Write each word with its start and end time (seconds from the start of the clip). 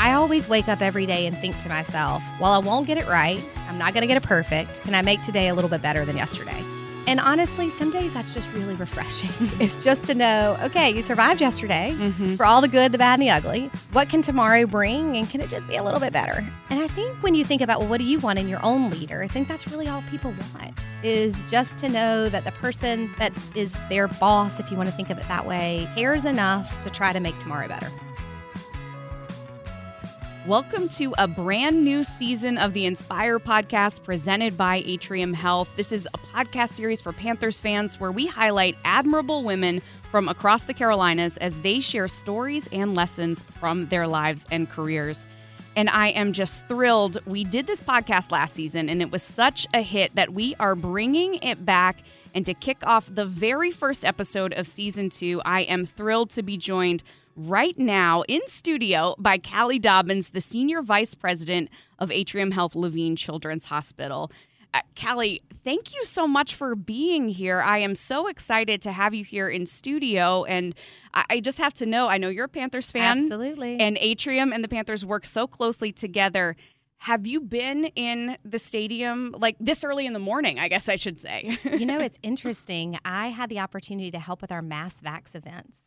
I 0.00 0.14
always 0.14 0.48
wake 0.48 0.66
up 0.66 0.80
every 0.80 1.04
day 1.04 1.26
and 1.26 1.36
think 1.36 1.58
to 1.58 1.68
myself, 1.68 2.22
while 2.38 2.52
I 2.52 2.58
won't 2.58 2.86
get 2.86 2.96
it 2.96 3.06
right, 3.06 3.44
I'm 3.68 3.76
not 3.76 3.92
going 3.92 4.00
to 4.00 4.06
get 4.06 4.16
it 4.16 4.22
perfect. 4.22 4.80
Can 4.80 4.94
I 4.94 5.02
make 5.02 5.20
today 5.20 5.48
a 5.48 5.54
little 5.54 5.68
bit 5.68 5.82
better 5.82 6.06
than 6.06 6.16
yesterday? 6.16 6.64
And 7.06 7.20
honestly, 7.20 7.68
some 7.68 7.90
days 7.90 8.14
that's 8.14 8.32
just 8.32 8.50
really 8.54 8.74
refreshing. 8.76 9.28
it's 9.60 9.84
just 9.84 10.06
to 10.06 10.14
know, 10.14 10.56
okay, 10.62 10.88
you 10.90 11.02
survived 11.02 11.42
yesterday 11.42 11.94
Mm-hmm. 11.98 12.36
for 12.36 12.46
all 12.46 12.62
the 12.62 12.68
good, 12.68 12.92
the 12.92 12.98
bad, 12.98 13.20
and 13.20 13.22
the 13.22 13.28
ugly. 13.30 13.70
What 13.92 14.08
can 14.08 14.22
tomorrow 14.22 14.64
bring? 14.66 15.18
And 15.18 15.28
can 15.28 15.42
it 15.42 15.50
just 15.50 15.68
be 15.68 15.76
a 15.76 15.82
little 15.82 16.00
bit 16.00 16.14
better? 16.14 16.46
And 16.70 16.80
I 16.80 16.88
think 16.88 17.22
when 17.22 17.34
you 17.34 17.44
think 17.44 17.60
about, 17.60 17.80
well, 17.80 17.88
what 17.90 17.98
do 17.98 18.04
you 18.04 18.20
want 18.20 18.38
in 18.38 18.48
your 18.48 18.64
own 18.64 18.88
leader? 18.88 19.22
I 19.22 19.28
think 19.28 19.48
that's 19.48 19.68
really 19.68 19.86
all 19.86 20.00
people 20.10 20.34
want 20.54 20.74
is 21.02 21.42
just 21.42 21.76
to 21.78 21.90
know 21.90 22.30
that 22.30 22.44
the 22.44 22.52
person 22.52 23.10
that 23.18 23.34
is 23.54 23.78
their 23.90 24.08
boss, 24.08 24.60
if 24.60 24.70
you 24.70 24.78
want 24.78 24.88
to 24.88 24.94
think 24.94 25.10
of 25.10 25.18
it 25.18 25.28
that 25.28 25.46
way, 25.46 25.86
cares 25.94 26.24
enough 26.24 26.80
to 26.82 26.88
try 26.88 27.12
to 27.12 27.20
make 27.20 27.38
tomorrow 27.38 27.68
better. 27.68 27.90
Welcome 30.46 30.88
to 30.90 31.14
a 31.18 31.28
brand 31.28 31.82
new 31.82 32.02
season 32.02 32.56
of 32.56 32.72
the 32.72 32.86
Inspire 32.86 33.38
podcast 33.38 34.02
presented 34.02 34.56
by 34.56 34.82
Atrium 34.86 35.34
Health. 35.34 35.68
This 35.76 35.92
is 35.92 36.08
a 36.14 36.18
podcast 36.18 36.70
series 36.70 36.98
for 36.98 37.12
Panthers 37.12 37.60
fans 37.60 38.00
where 38.00 38.10
we 38.10 38.26
highlight 38.26 38.78
admirable 38.82 39.44
women 39.44 39.82
from 40.10 40.30
across 40.30 40.64
the 40.64 40.72
Carolinas 40.72 41.36
as 41.36 41.58
they 41.58 41.78
share 41.78 42.08
stories 42.08 42.66
and 42.72 42.94
lessons 42.94 43.44
from 43.60 43.88
their 43.88 44.06
lives 44.06 44.46
and 44.50 44.70
careers. 44.70 45.26
And 45.76 45.90
I 45.90 46.08
am 46.08 46.32
just 46.32 46.66
thrilled. 46.68 47.18
We 47.26 47.44
did 47.44 47.66
this 47.66 47.82
podcast 47.82 48.32
last 48.32 48.54
season 48.54 48.88
and 48.88 49.02
it 49.02 49.10
was 49.10 49.22
such 49.22 49.66
a 49.74 49.82
hit 49.82 50.14
that 50.14 50.32
we 50.32 50.54
are 50.58 50.74
bringing 50.74 51.34
it 51.42 51.66
back. 51.66 52.02
And 52.34 52.46
to 52.46 52.54
kick 52.54 52.78
off 52.86 53.14
the 53.14 53.26
very 53.26 53.70
first 53.70 54.06
episode 54.06 54.54
of 54.54 54.66
season 54.66 55.10
two, 55.10 55.42
I 55.44 55.62
am 55.62 55.84
thrilled 55.84 56.30
to 56.30 56.42
be 56.42 56.56
joined 56.56 57.02
right 57.48 57.78
now 57.78 58.22
in 58.28 58.40
studio 58.46 59.14
by 59.18 59.38
Callie 59.38 59.78
Dobbins, 59.78 60.30
the 60.30 60.40
Senior 60.40 60.82
Vice 60.82 61.14
President 61.14 61.70
of 61.98 62.10
Atrium 62.10 62.50
Health 62.50 62.74
Levine 62.74 63.16
Children's 63.16 63.66
Hospital. 63.66 64.30
Uh, 64.72 64.80
Callie, 65.00 65.42
thank 65.64 65.94
you 65.94 66.04
so 66.04 66.28
much 66.28 66.54
for 66.54 66.74
being 66.74 67.28
here. 67.28 67.60
I 67.60 67.78
am 67.78 67.94
so 67.94 68.28
excited 68.28 68.80
to 68.82 68.92
have 68.92 69.14
you 69.14 69.24
here 69.24 69.48
in 69.48 69.66
studio. 69.66 70.44
And 70.44 70.74
I, 71.14 71.24
I 71.30 71.40
just 71.40 71.58
have 71.58 71.74
to 71.74 71.86
know 71.86 72.08
I 72.08 72.18
know 72.18 72.28
you're 72.28 72.44
a 72.44 72.48
Panthers 72.48 72.90
fan. 72.90 73.18
Absolutely. 73.18 73.80
And 73.80 73.96
Atrium 74.00 74.52
and 74.52 74.62
the 74.62 74.68
Panthers 74.68 75.04
work 75.04 75.26
so 75.26 75.46
closely 75.46 75.92
together. 75.92 76.56
Have 76.98 77.26
you 77.26 77.40
been 77.40 77.86
in 77.96 78.36
the 78.44 78.58
stadium 78.58 79.34
like 79.38 79.56
this 79.58 79.82
early 79.82 80.06
in 80.06 80.12
the 80.12 80.18
morning? 80.18 80.58
I 80.58 80.68
guess 80.68 80.88
I 80.88 80.96
should 80.96 81.18
say. 81.18 81.58
you 81.64 81.86
know, 81.86 81.98
it's 81.98 82.18
interesting. 82.22 82.98
I 83.04 83.28
had 83.28 83.48
the 83.48 83.58
opportunity 83.58 84.10
to 84.10 84.18
help 84.18 84.42
with 84.42 84.52
our 84.52 84.62
mass 84.62 85.00
vax 85.00 85.34
events. 85.34 85.80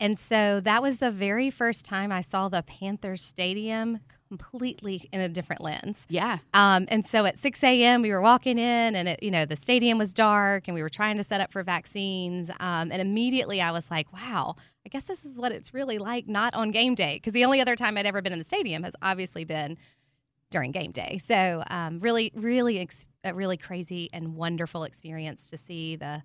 And 0.00 0.18
so 0.18 0.60
that 0.60 0.82
was 0.82 0.98
the 0.98 1.10
very 1.10 1.50
first 1.50 1.84
time 1.84 2.10
I 2.10 2.20
saw 2.20 2.48
the 2.48 2.62
Panthers 2.62 3.22
Stadium 3.22 4.00
completely 4.28 5.08
in 5.12 5.20
a 5.20 5.28
different 5.28 5.62
lens. 5.62 6.06
yeah. 6.08 6.38
Um, 6.52 6.86
and 6.88 7.06
so 7.06 7.24
at 7.24 7.38
6 7.38 7.62
a.m. 7.62 8.02
we 8.02 8.10
were 8.10 8.20
walking 8.20 8.58
in, 8.58 8.96
and 8.96 9.08
it, 9.08 9.22
you 9.22 9.30
know 9.30 9.44
the 9.44 9.54
stadium 9.54 9.96
was 9.96 10.12
dark, 10.12 10.66
and 10.66 10.74
we 10.74 10.82
were 10.82 10.88
trying 10.88 11.16
to 11.18 11.24
set 11.24 11.40
up 11.40 11.52
for 11.52 11.62
vaccines. 11.62 12.50
Um, 12.58 12.90
and 12.90 12.94
immediately 12.94 13.60
I 13.60 13.70
was 13.70 13.90
like, 13.90 14.12
"Wow, 14.12 14.56
I 14.84 14.88
guess 14.88 15.04
this 15.04 15.24
is 15.24 15.38
what 15.38 15.52
it's 15.52 15.72
really 15.72 15.98
like 15.98 16.26
not 16.26 16.54
on 16.54 16.72
game 16.72 16.96
day." 16.96 17.14
Because 17.16 17.32
the 17.32 17.44
only 17.44 17.60
other 17.60 17.76
time 17.76 17.96
I'd 17.96 18.06
ever 18.06 18.22
been 18.22 18.32
in 18.32 18.40
the 18.40 18.44
stadium 18.44 18.82
has 18.82 18.96
obviously 19.02 19.44
been 19.44 19.78
during 20.50 20.72
game 20.72 20.90
day. 20.90 21.18
So 21.18 21.62
um, 21.68 22.00
really, 22.00 22.32
really, 22.34 22.78
ex- 22.78 23.06
a 23.22 23.34
really 23.34 23.56
crazy 23.56 24.08
and 24.12 24.34
wonderful 24.34 24.84
experience 24.84 25.50
to 25.50 25.56
see 25.56 25.96
the 25.96 26.22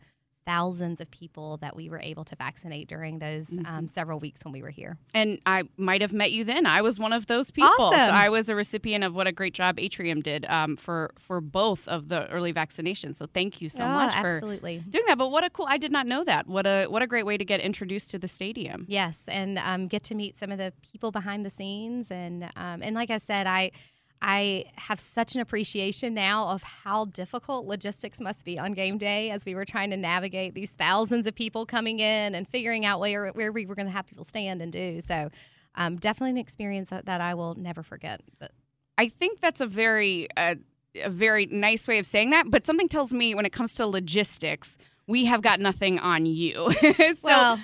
thousands 0.53 0.99
of 0.99 1.07
people 1.11 1.57
that 1.57 1.75
we 1.75 1.85
were 1.89 1.99
able 2.11 2.23
to 2.31 2.35
vaccinate 2.35 2.87
during 2.87 3.19
those 3.19 3.45
um, 3.65 3.87
several 3.87 4.19
weeks 4.19 4.43
when 4.43 4.51
we 4.51 4.61
were 4.65 4.71
here. 4.81 4.97
and 5.13 5.29
I 5.45 5.59
might 5.77 6.01
have 6.01 6.13
met 6.21 6.31
you 6.31 6.43
then. 6.43 6.65
I 6.65 6.81
was 6.81 6.95
one 6.99 7.13
of 7.13 7.23
those 7.27 7.51
people. 7.51 7.91
So 7.91 7.97
I 8.25 8.29
was 8.29 8.49
a 8.49 8.55
recipient 8.55 9.03
of 9.03 9.11
what 9.17 9.27
a 9.27 9.31
great 9.31 9.53
job 9.53 9.73
Atrium 9.79 10.21
did 10.21 10.41
um, 10.57 10.75
for 10.75 11.11
for 11.17 11.39
both 11.41 11.87
of 11.95 12.07
the 12.07 12.27
early 12.35 12.51
vaccinations. 12.61 13.15
So 13.17 13.25
thank 13.39 13.61
you 13.61 13.69
so 13.69 13.83
Oh, 13.83 13.87
much 14.01 14.13
for 14.15 14.33
absolutely. 14.35 14.75
doing 14.89 15.05
that. 15.07 15.17
But 15.17 15.29
what 15.35 15.43
a 15.43 15.49
cool! 15.49 15.67
I 15.69 15.77
did 15.77 15.91
not 15.97 16.05
know 16.07 16.23
that. 16.31 16.47
What 16.47 16.65
a 16.65 16.85
what 16.93 17.01
a 17.01 17.07
great 17.13 17.25
way 17.29 17.37
to 17.37 17.45
get 17.45 17.59
introduced 17.69 18.09
to 18.11 18.17
the 18.19 18.27
stadium. 18.27 18.85
Yes, 18.87 19.15
and 19.27 19.51
um, 19.59 19.87
get 19.87 20.03
to 20.09 20.15
meet 20.15 20.33
some 20.41 20.51
of 20.51 20.57
the 20.57 20.71
people 20.91 21.11
behind 21.11 21.45
the 21.45 21.49
scenes, 21.59 22.09
and 22.11 22.37
um, 22.55 22.77
and 22.85 22.93
like 23.01 23.11
I 23.11 23.19
said, 23.19 23.45
I 23.47 23.71
I 24.21 24.65
have 24.75 24.99
such 24.99 25.35
an 25.35 25.41
appreciation 25.41 26.13
now 26.13 26.49
of 26.49 26.61
how 26.63 27.05
difficult 27.05 27.65
logistics 27.65 28.19
must 28.19 28.43
be 28.43 28.59
on 28.59 28.73
game 28.73 28.97
day 28.97 29.31
as 29.31 29.45
we 29.45 29.55
were 29.55 29.65
trying 29.65 29.91
to 29.91 29.97
navigate 29.97 30.53
these 30.53 30.71
thousands 30.71 31.25
of 31.25 31.35
people 31.35 31.65
coming 31.65 31.99
in 31.99 32.35
and 32.35 32.47
figuring 32.47 32.85
out 32.85 32.99
where 32.99 33.29
where 33.29 33.51
we 33.51 33.65
were 33.65 33.75
going 33.75 33.85
to 33.85 33.91
have 33.91 34.05
people 34.07 34.25
stand 34.25 34.61
and 34.61 34.71
do. 34.73 34.99
So, 35.01 35.29
um, 35.75 35.95
definitely 35.95 36.31
an 36.31 36.37
experience 36.37 36.89
that, 36.89 37.05
that 37.05 37.21
I 37.21 37.33
will 37.33 37.55
never 37.55 37.81
forget. 37.81 38.21
But 38.39 38.51
I 38.97 39.07
think 39.07 39.39
that's 39.39 39.61
a 39.61 39.65
very 39.67 40.27
uh, 40.35 40.55
a 41.01 41.09
very 41.09 41.45
nice 41.45 41.87
way 41.87 41.99
of 41.99 42.05
saying 42.05 42.31
that. 42.31 42.51
But 42.51 42.65
something 42.67 42.89
tells 42.89 43.13
me 43.13 43.33
when 43.35 43.45
it 43.45 43.53
comes 43.53 43.73
to 43.75 43.87
logistics, 43.87 44.77
we 45.09 45.25
have 45.25 45.41
got 45.41 45.59
nothing 45.59 45.99
on 45.99 46.25
you. 46.25 46.71
so 47.13 47.13
Well- 47.23 47.59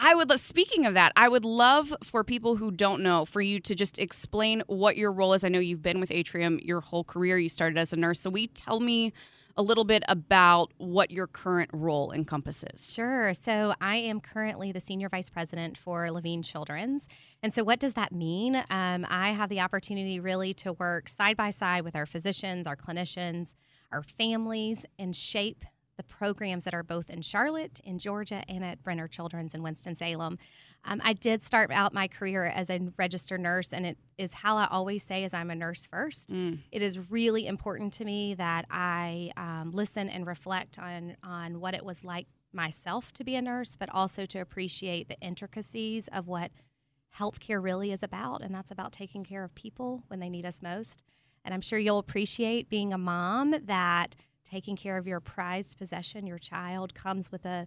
I 0.00 0.14
would 0.14 0.28
love. 0.30 0.38
Speaking 0.38 0.86
of 0.86 0.94
that, 0.94 1.10
I 1.16 1.28
would 1.28 1.44
love 1.44 1.92
for 2.04 2.22
people 2.22 2.54
who 2.54 2.70
don't 2.70 3.02
know 3.02 3.24
for 3.24 3.40
you 3.40 3.58
to 3.58 3.74
just 3.74 3.98
explain 3.98 4.62
what 4.68 4.96
your 4.96 5.10
role 5.10 5.32
is. 5.32 5.42
I 5.42 5.48
know 5.48 5.58
you've 5.58 5.82
been 5.82 5.98
with 5.98 6.12
Atrium 6.12 6.60
your 6.62 6.80
whole 6.80 7.02
career. 7.02 7.36
You 7.36 7.48
started 7.48 7.76
as 7.78 7.92
a 7.92 7.96
nurse, 7.96 8.20
so 8.20 8.30
we 8.30 8.46
tell 8.46 8.78
me 8.78 9.12
a 9.56 9.62
little 9.62 9.82
bit 9.82 10.04
about 10.06 10.70
what 10.76 11.10
your 11.10 11.26
current 11.26 11.68
role 11.72 12.12
encompasses. 12.12 12.92
Sure. 12.94 13.34
So 13.34 13.74
I 13.80 13.96
am 13.96 14.20
currently 14.20 14.70
the 14.70 14.80
senior 14.80 15.08
vice 15.08 15.28
president 15.28 15.76
for 15.76 16.12
Levine 16.12 16.44
Children's. 16.44 17.08
And 17.42 17.52
so, 17.52 17.64
what 17.64 17.80
does 17.80 17.94
that 17.94 18.12
mean? 18.12 18.54
Um, 18.70 19.04
I 19.10 19.32
have 19.32 19.48
the 19.48 19.58
opportunity 19.58 20.20
really 20.20 20.54
to 20.54 20.74
work 20.74 21.08
side 21.08 21.36
by 21.36 21.50
side 21.50 21.82
with 21.82 21.96
our 21.96 22.06
physicians, 22.06 22.68
our 22.68 22.76
clinicians, 22.76 23.56
our 23.90 24.04
families, 24.04 24.86
and 24.96 25.16
shape 25.16 25.64
the 25.98 26.02
programs 26.02 26.64
that 26.64 26.72
are 26.72 26.82
both 26.82 27.10
in 27.10 27.20
Charlotte, 27.20 27.80
in 27.84 27.98
Georgia, 27.98 28.42
and 28.48 28.64
at 28.64 28.82
Brenner 28.82 29.06
Children's 29.06 29.52
in 29.52 29.62
Winston-Salem. 29.62 30.38
Um, 30.84 31.02
I 31.04 31.12
did 31.12 31.44
start 31.44 31.70
out 31.70 31.92
my 31.92 32.08
career 32.08 32.46
as 32.46 32.70
a 32.70 32.80
registered 32.96 33.40
nurse, 33.40 33.74
and 33.74 33.84
it 33.84 33.98
is 34.16 34.32
how 34.32 34.56
I 34.56 34.66
always 34.70 35.02
say 35.02 35.24
is 35.24 35.34
I'm 35.34 35.50
a 35.50 35.54
nurse 35.54 35.86
first. 35.86 36.32
It 36.72 36.80
is 36.80 37.10
really 37.10 37.46
important 37.46 37.92
to 37.94 38.06
me 38.06 38.32
that 38.34 38.64
I 38.70 39.32
um, 39.36 39.72
listen 39.72 40.08
and 40.08 40.26
reflect 40.26 40.78
on 40.78 41.16
on 41.22 41.60
what 41.60 41.74
it 41.74 41.84
was 41.84 42.02
like 42.02 42.26
myself 42.52 43.12
to 43.12 43.24
be 43.24 43.34
a 43.34 43.42
nurse, 43.42 43.76
but 43.76 43.90
also 43.92 44.24
to 44.24 44.38
appreciate 44.38 45.08
the 45.08 45.20
intricacies 45.20 46.08
of 46.08 46.26
what 46.26 46.50
healthcare 47.18 47.62
really 47.62 47.90
is 47.92 48.02
about, 48.02 48.40
and 48.42 48.54
that's 48.54 48.70
about 48.70 48.92
taking 48.92 49.24
care 49.24 49.44
of 49.44 49.54
people 49.54 50.04
when 50.06 50.20
they 50.20 50.30
need 50.30 50.46
us 50.46 50.62
most. 50.62 51.02
And 51.44 51.54
I'm 51.54 51.60
sure 51.60 51.78
you'll 51.78 51.98
appreciate 51.98 52.68
being 52.68 52.92
a 52.92 52.98
mom 52.98 53.54
that 53.66 54.14
taking 54.48 54.76
care 54.76 54.96
of 54.96 55.06
your 55.06 55.20
prized 55.20 55.78
possession, 55.78 56.26
your 56.26 56.38
child, 56.38 56.94
comes 56.94 57.30
with 57.30 57.44
a 57.44 57.66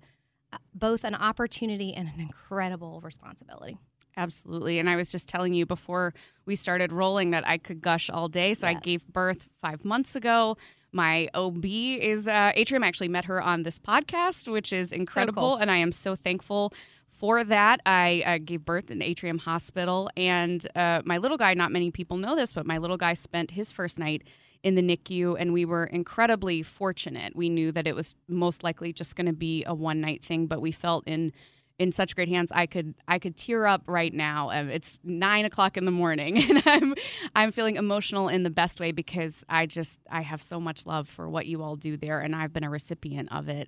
both 0.73 1.03
an 1.03 1.15
opportunity 1.15 1.93
and 1.93 2.09
an 2.09 2.19
incredible 2.19 2.99
responsibility. 3.01 3.77
Absolutely. 4.17 4.79
And 4.79 4.89
I 4.89 4.97
was 4.97 5.09
just 5.09 5.29
telling 5.29 5.53
you 5.53 5.65
before 5.65 6.13
we 6.45 6.55
started 6.55 6.91
rolling 6.91 7.31
that 7.31 7.47
I 7.47 7.57
could 7.57 7.81
gush 7.81 8.09
all 8.09 8.27
day. 8.27 8.53
So 8.53 8.67
I 8.67 8.73
gave 8.73 9.07
birth 9.07 9.49
five 9.61 9.85
months 9.85 10.15
ago. 10.15 10.57
My 10.91 11.29
OB 11.33 11.63
is 11.63 12.27
uh, 12.27 12.51
Atrium. 12.53 12.83
I 12.83 12.87
actually 12.87 13.07
met 13.07 13.25
her 13.25 13.41
on 13.41 13.63
this 13.63 13.79
podcast, 13.79 14.51
which 14.51 14.73
is 14.73 14.91
incredible. 14.91 15.55
And 15.55 15.71
I 15.71 15.77
am 15.77 15.93
so 15.93 16.15
thankful 16.15 16.73
for 17.07 17.43
that. 17.45 17.79
I 17.85 18.23
uh, 18.25 18.37
gave 18.43 18.65
birth 18.65 18.91
in 18.91 19.01
Atrium 19.01 19.37
Hospital. 19.37 20.09
And 20.17 20.67
uh, 20.75 21.01
my 21.05 21.17
little 21.17 21.37
guy, 21.37 21.53
not 21.53 21.71
many 21.71 21.91
people 21.91 22.17
know 22.17 22.35
this, 22.35 22.51
but 22.51 22.65
my 22.65 22.77
little 22.77 22.97
guy 22.97 23.13
spent 23.13 23.51
his 23.51 23.71
first 23.71 23.97
night 23.97 24.23
in 24.63 24.75
the 24.75 24.81
NICU, 24.81 25.35
and 25.39 25.53
we 25.53 25.65
were 25.65 25.85
incredibly 25.85 26.61
fortunate. 26.61 27.35
We 27.35 27.49
knew 27.49 27.71
that 27.71 27.87
it 27.87 27.95
was 27.95 28.15
most 28.27 28.63
likely 28.63 28.93
just 28.93 29.15
going 29.15 29.25
to 29.25 29.33
be 29.33 29.63
a 29.65 29.73
one 29.73 30.01
night 30.01 30.23
thing, 30.23 30.47
but 30.47 30.61
we 30.61 30.71
felt 30.71 31.07
in 31.07 31.31
in 31.79 31.91
such 31.91 32.15
great 32.15 32.29
hands. 32.29 32.51
I 32.51 32.67
could 32.67 32.93
I 33.07 33.17
could 33.17 33.35
tear 33.35 33.65
up 33.65 33.81
right 33.87 34.13
now. 34.13 34.51
Um, 34.51 34.69
It's 34.69 34.99
nine 35.03 35.45
o'clock 35.45 35.77
in 35.77 35.85
the 35.85 35.91
morning, 35.91 36.37
and 36.49 36.61
I'm 36.65 36.93
I'm 37.35 37.51
feeling 37.51 37.75
emotional 37.75 38.27
in 38.29 38.43
the 38.43 38.51
best 38.51 38.79
way 38.79 38.91
because 38.91 39.43
I 39.49 39.65
just 39.65 39.99
I 40.09 40.21
have 40.21 40.41
so 40.41 40.59
much 40.59 40.85
love 40.85 41.07
for 41.07 41.27
what 41.27 41.47
you 41.47 41.63
all 41.63 41.75
do 41.75 41.97
there, 41.97 42.19
and 42.19 42.35
I've 42.35 42.53
been 42.53 42.63
a 42.63 42.69
recipient 42.69 43.31
of 43.31 43.49
it. 43.49 43.67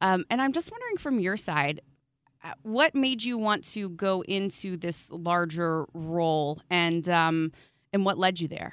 Um, 0.00 0.24
and 0.30 0.40
I'm 0.40 0.52
just 0.52 0.70
wondering 0.70 0.96
from 0.96 1.20
your 1.20 1.36
side, 1.36 1.82
uh, 2.42 2.52
what 2.62 2.94
made 2.94 3.22
you 3.22 3.36
want 3.36 3.64
to 3.72 3.90
go 3.90 4.22
into 4.22 4.78
this 4.78 5.10
larger 5.10 5.84
role, 5.92 6.62
and 6.70 7.06
um, 7.10 7.52
and 7.92 8.06
what 8.06 8.16
led 8.16 8.40
you 8.40 8.48
there? 8.48 8.72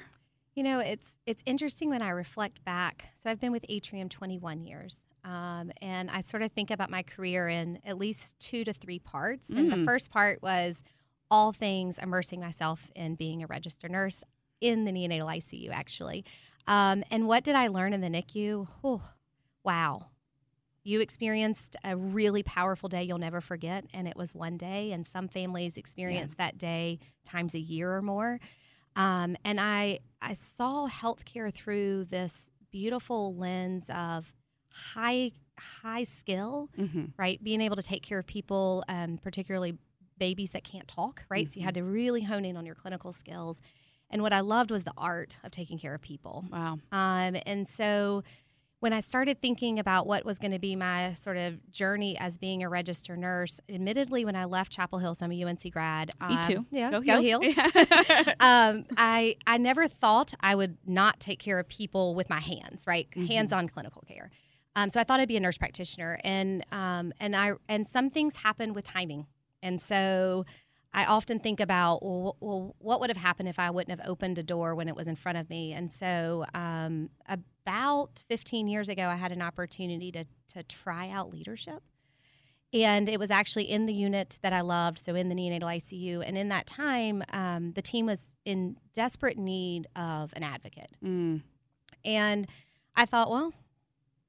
You 0.58 0.64
know, 0.64 0.80
it's 0.80 1.16
it's 1.24 1.40
interesting 1.46 1.88
when 1.88 2.02
I 2.02 2.08
reflect 2.08 2.64
back. 2.64 3.10
So 3.14 3.30
I've 3.30 3.38
been 3.38 3.52
with 3.52 3.64
Atrium 3.68 4.08
21 4.08 4.60
years, 4.60 5.04
um, 5.22 5.70
and 5.80 6.10
I 6.10 6.22
sort 6.22 6.42
of 6.42 6.50
think 6.50 6.72
about 6.72 6.90
my 6.90 7.04
career 7.04 7.48
in 7.48 7.78
at 7.84 7.96
least 7.96 8.36
two 8.40 8.64
to 8.64 8.72
three 8.72 8.98
parts. 8.98 9.50
And 9.50 9.70
the 9.70 9.76
Mm. 9.76 9.84
first 9.84 10.10
part 10.10 10.42
was 10.42 10.82
all 11.30 11.52
things 11.52 11.96
immersing 11.98 12.40
myself 12.40 12.90
in 12.96 13.14
being 13.14 13.40
a 13.44 13.46
registered 13.46 13.92
nurse 13.92 14.24
in 14.60 14.84
the 14.84 14.90
neonatal 14.90 15.26
ICU, 15.36 15.70
actually. 15.70 16.24
Um, 16.66 17.04
and 17.08 17.28
what 17.28 17.44
did 17.44 17.54
I 17.54 17.68
learn 17.68 17.92
in 17.92 18.00
the 18.00 18.08
NICU? 18.10 18.66
Oh, 18.82 19.02
wow. 19.62 20.06
you 20.82 21.00
experienced 21.00 21.76
a 21.84 21.94
really 21.96 22.42
powerful 22.42 22.88
day 22.88 23.02
you'll 23.04 23.18
never 23.18 23.40
forget, 23.42 23.84
and 23.94 24.08
it 24.08 24.16
was 24.16 24.34
one 24.34 24.56
day. 24.56 24.90
And 24.90 25.06
some 25.06 25.28
families 25.28 25.76
experience 25.76 26.34
yeah. 26.36 26.46
that 26.46 26.58
day 26.58 26.98
times 27.24 27.54
a 27.54 27.60
year 27.60 27.94
or 27.94 28.00
more. 28.02 28.40
Um, 28.98 29.36
and 29.44 29.58
I 29.58 30.00
I 30.20 30.34
saw 30.34 30.88
healthcare 30.88 31.54
through 31.54 32.06
this 32.06 32.50
beautiful 32.70 33.34
lens 33.34 33.88
of 33.94 34.34
high 34.70 35.30
high 35.58 36.04
skill, 36.04 36.68
mm-hmm. 36.76 37.04
right? 37.16 37.42
Being 37.42 37.60
able 37.60 37.76
to 37.76 37.82
take 37.82 38.02
care 38.02 38.18
of 38.18 38.26
people, 38.26 38.84
um, 38.88 39.18
particularly 39.22 39.78
babies 40.18 40.50
that 40.50 40.64
can't 40.64 40.88
talk, 40.88 41.24
right? 41.28 41.44
Mm-hmm. 41.44 41.52
So 41.52 41.60
you 41.60 41.64
had 41.64 41.74
mm-hmm. 41.74 41.86
to 41.86 41.92
really 41.92 42.22
hone 42.22 42.44
in 42.44 42.56
on 42.56 42.66
your 42.66 42.74
clinical 42.74 43.12
skills. 43.12 43.62
And 44.10 44.22
what 44.22 44.32
I 44.32 44.40
loved 44.40 44.70
was 44.70 44.84
the 44.84 44.92
art 44.96 45.38
of 45.44 45.50
taking 45.50 45.78
care 45.78 45.94
of 45.94 46.00
people. 46.00 46.44
Wow. 46.50 46.78
Um, 46.90 47.36
and 47.46 47.68
so 47.68 48.24
when 48.80 48.92
I 48.92 49.00
started 49.00 49.42
thinking 49.42 49.78
about 49.78 50.06
what 50.06 50.24
was 50.24 50.38
going 50.38 50.52
to 50.52 50.58
be 50.58 50.76
my 50.76 51.12
sort 51.14 51.36
of 51.36 51.70
journey 51.70 52.16
as 52.18 52.38
being 52.38 52.62
a 52.62 52.68
registered 52.68 53.18
nurse, 53.18 53.60
admittedly, 53.68 54.24
when 54.24 54.36
I 54.36 54.44
left 54.44 54.70
Chapel 54.70 55.00
Hill, 55.00 55.14
so 55.14 55.26
I'm 55.26 55.32
a 55.32 55.44
UNC 55.44 55.72
grad. 55.72 56.12
Me 56.28 56.36
um, 56.36 56.44
too. 56.44 56.66
Yeah, 56.70 56.90
go, 56.90 57.00
go 57.00 57.20
Heels. 57.20 57.44
um, 58.40 58.84
I 58.96 59.36
I 59.46 59.58
never 59.58 59.88
thought 59.88 60.32
I 60.40 60.54
would 60.54 60.78
not 60.86 61.18
take 61.18 61.40
care 61.40 61.58
of 61.58 61.68
people 61.68 62.14
with 62.14 62.30
my 62.30 62.40
hands, 62.40 62.84
right? 62.86 63.08
Mm-hmm. 63.10 63.26
Hands-on 63.26 63.68
clinical 63.68 64.02
care. 64.06 64.30
Um, 64.76 64.90
so 64.90 65.00
I 65.00 65.04
thought 65.04 65.18
I'd 65.18 65.28
be 65.28 65.36
a 65.36 65.40
nurse 65.40 65.58
practitioner, 65.58 66.20
and 66.22 66.64
um, 66.70 67.12
and 67.18 67.34
I 67.34 67.54
and 67.68 67.88
some 67.88 68.10
things 68.10 68.42
happen 68.42 68.74
with 68.74 68.84
timing, 68.84 69.26
and 69.60 69.80
so 69.80 70.44
I 70.94 71.04
often 71.04 71.38
think 71.38 71.60
about, 71.60 72.02
well, 72.02 72.36
well, 72.40 72.74
what 72.78 73.00
would 73.00 73.10
have 73.10 73.16
happened 73.16 73.48
if 73.48 73.58
I 73.58 73.70
wouldn't 73.70 73.98
have 73.98 74.08
opened 74.08 74.38
a 74.38 74.42
door 74.42 74.74
when 74.74 74.88
it 74.88 74.96
was 74.96 75.06
in 75.06 75.16
front 75.16 75.36
of 75.36 75.50
me? 75.50 75.72
And 75.72 75.92
so, 75.92 76.46
um, 76.54 77.10
about 77.68 78.24
15 78.28 78.66
years 78.66 78.88
ago, 78.88 79.08
I 79.08 79.16
had 79.16 79.30
an 79.30 79.42
opportunity 79.42 80.10
to, 80.12 80.24
to 80.54 80.62
try 80.62 81.10
out 81.10 81.30
leadership. 81.30 81.82
And 82.72 83.08
it 83.08 83.18
was 83.18 83.30
actually 83.30 83.64
in 83.64 83.86
the 83.86 83.92
unit 83.92 84.38
that 84.42 84.52
I 84.52 84.62
loved, 84.62 84.98
so 84.98 85.14
in 85.14 85.28
the 85.28 85.34
neonatal 85.34 85.62
ICU. 85.62 86.22
And 86.26 86.36
in 86.36 86.48
that 86.48 86.66
time, 86.66 87.22
um, 87.32 87.72
the 87.72 87.82
team 87.82 88.06
was 88.06 88.32
in 88.44 88.76
desperate 88.94 89.38
need 89.38 89.86
of 89.96 90.32
an 90.34 90.42
advocate. 90.42 90.90
Mm. 91.04 91.42
And 92.04 92.46
I 92.96 93.04
thought, 93.04 93.30
well, 93.30 93.52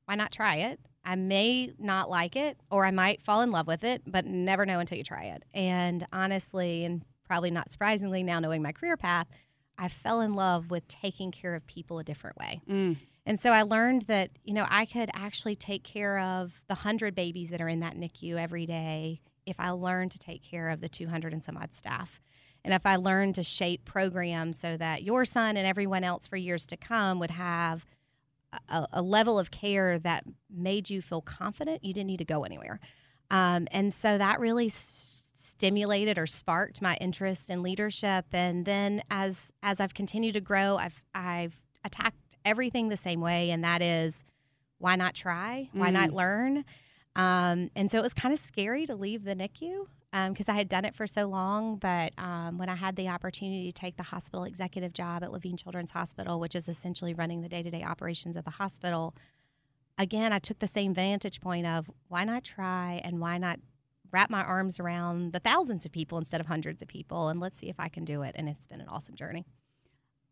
why 0.05 0.15
not 0.15 0.31
try 0.31 0.57
it? 0.57 0.79
I 1.05 1.15
may 1.15 1.71
not 1.79 2.09
like 2.09 2.35
it 2.35 2.57
or 2.69 2.85
I 2.85 2.91
might 2.91 3.21
fall 3.21 3.41
in 3.41 3.51
love 3.51 3.67
with 3.67 3.83
it, 3.85 4.03
but 4.05 4.25
never 4.25 4.65
know 4.65 4.79
until 4.79 4.97
you 4.97 5.03
try 5.03 5.25
it. 5.25 5.43
And 5.53 6.05
honestly, 6.11 6.83
and 6.83 7.03
probably 7.25 7.51
not 7.51 7.71
surprisingly, 7.71 8.21
now 8.21 8.39
knowing 8.39 8.61
my 8.61 8.73
career 8.73 8.97
path, 8.97 9.27
I 9.77 9.87
fell 9.87 10.19
in 10.19 10.33
love 10.33 10.69
with 10.69 10.87
taking 10.89 11.31
care 11.31 11.55
of 11.55 11.65
people 11.65 11.99
a 11.99 12.03
different 12.03 12.37
way. 12.37 12.61
Mm. 12.69 12.97
And 13.29 13.39
so 13.39 13.51
I 13.51 13.61
learned 13.61 14.01
that, 14.07 14.31
you 14.43 14.55
know, 14.55 14.65
I 14.67 14.85
could 14.85 15.11
actually 15.13 15.55
take 15.55 15.83
care 15.83 16.17
of 16.17 16.63
the 16.67 16.73
100 16.73 17.13
babies 17.13 17.51
that 17.51 17.61
are 17.61 17.67
in 17.67 17.79
that 17.81 17.95
NICU 17.95 18.35
every 18.39 18.65
day 18.65 19.21
if 19.45 19.59
I 19.59 19.69
learned 19.69 20.09
to 20.13 20.17
take 20.17 20.41
care 20.41 20.69
of 20.69 20.81
the 20.81 20.89
200 20.89 21.31
and 21.31 21.43
some 21.43 21.55
odd 21.55 21.71
staff. 21.71 22.19
And 22.65 22.73
if 22.73 22.87
I 22.87 22.95
learned 22.95 23.35
to 23.35 23.43
shape 23.43 23.85
programs 23.85 24.57
so 24.57 24.77
that 24.77 25.03
your 25.03 25.25
son 25.25 25.57
and 25.57 25.67
everyone 25.67 26.03
else 26.03 26.25
for 26.25 26.37
years 26.37 26.65
to 26.65 26.75
come 26.75 27.19
would 27.19 27.29
have 27.29 27.85
a, 28.67 28.87
a, 28.93 29.01
level 29.03 29.37
of 29.37 29.51
care 29.51 29.99
that 29.99 30.23
made 30.49 30.89
you 30.89 30.99
feel 30.99 31.21
confident 31.21 31.83
you 31.83 31.93
didn't 31.93 32.07
need 32.07 32.17
to 32.17 32.25
go 32.25 32.41
anywhere. 32.41 32.79
Um, 33.29 33.67
and 33.69 33.93
so 33.93 34.17
that 34.17 34.39
really 34.39 34.67
s- 34.67 35.31
stimulated 35.35 36.17
or 36.17 36.25
sparked 36.25 36.81
my 36.81 36.95
interest 36.95 37.51
in 37.51 37.61
leadership. 37.61 38.25
And 38.33 38.65
then 38.65 39.03
as 39.11 39.53
as 39.61 39.79
I've 39.79 39.93
continued 39.93 40.33
to 40.33 40.41
grow, 40.41 40.77
I've 40.77 41.03
I've 41.13 41.61
attacked 41.83 42.18
everything 42.45 42.89
the 42.89 42.97
same 42.97 43.21
way, 43.21 43.51
and 43.51 43.63
that 43.63 43.81
is 43.81 44.23
why 44.77 44.95
not 44.95 45.13
try? 45.13 45.69
Why 45.73 45.89
mm. 45.89 45.93
not 45.93 46.11
learn? 46.11 46.65
Um, 47.15 47.69
and 47.75 47.91
so 47.91 47.99
it 47.99 48.01
was 48.01 48.13
kind 48.13 48.33
of 48.33 48.39
scary 48.39 48.85
to 48.85 48.95
leave 48.95 49.23
the 49.23 49.35
NICU 49.35 49.87
because 50.29 50.49
um, 50.49 50.55
I 50.55 50.57
had 50.57 50.69
done 50.69 50.85
it 50.85 50.95
for 50.95 51.05
so 51.05 51.27
long. 51.27 51.75
But 51.75 52.13
um, 52.17 52.57
when 52.57 52.69
I 52.69 52.75
had 52.75 52.95
the 52.95 53.09
opportunity 53.09 53.71
to 53.71 53.73
take 53.73 53.97
the 53.97 54.03
hospital 54.03 54.45
executive 54.45 54.93
job 54.93 55.23
at 55.23 55.31
Levine 55.31 55.57
Children's 55.57 55.91
Hospital, 55.91 56.39
which 56.39 56.55
is 56.55 56.67
essentially 56.67 57.13
running 57.13 57.41
the 57.41 57.49
day 57.49 57.61
to 57.61 57.69
day 57.69 57.83
operations 57.83 58.35
of 58.35 58.45
the 58.45 58.51
hospital, 58.51 59.15
again, 59.97 60.33
I 60.33 60.39
took 60.39 60.59
the 60.59 60.67
same 60.67 60.93
vantage 60.93 61.41
point 61.41 61.67
of 61.67 61.89
why 62.07 62.23
not 62.23 62.43
try 62.43 63.01
and 63.03 63.19
why 63.19 63.37
not 63.37 63.59
wrap 64.11 64.29
my 64.29 64.43
arms 64.43 64.79
around 64.79 65.33
the 65.33 65.39
thousands 65.39 65.85
of 65.85 65.91
people 65.91 66.17
instead 66.17 66.41
of 66.41 66.47
hundreds 66.47 66.81
of 66.81 66.87
people 66.87 67.27
and 67.29 67.39
let's 67.39 67.57
see 67.59 67.69
if 67.69 67.79
I 67.79 67.89
can 67.89 68.05
do 68.05 68.23
it. 68.23 68.33
And 68.35 68.49
it's 68.49 68.65
been 68.65 68.81
an 68.81 68.87
awesome 68.87 69.15
journey. 69.15 69.45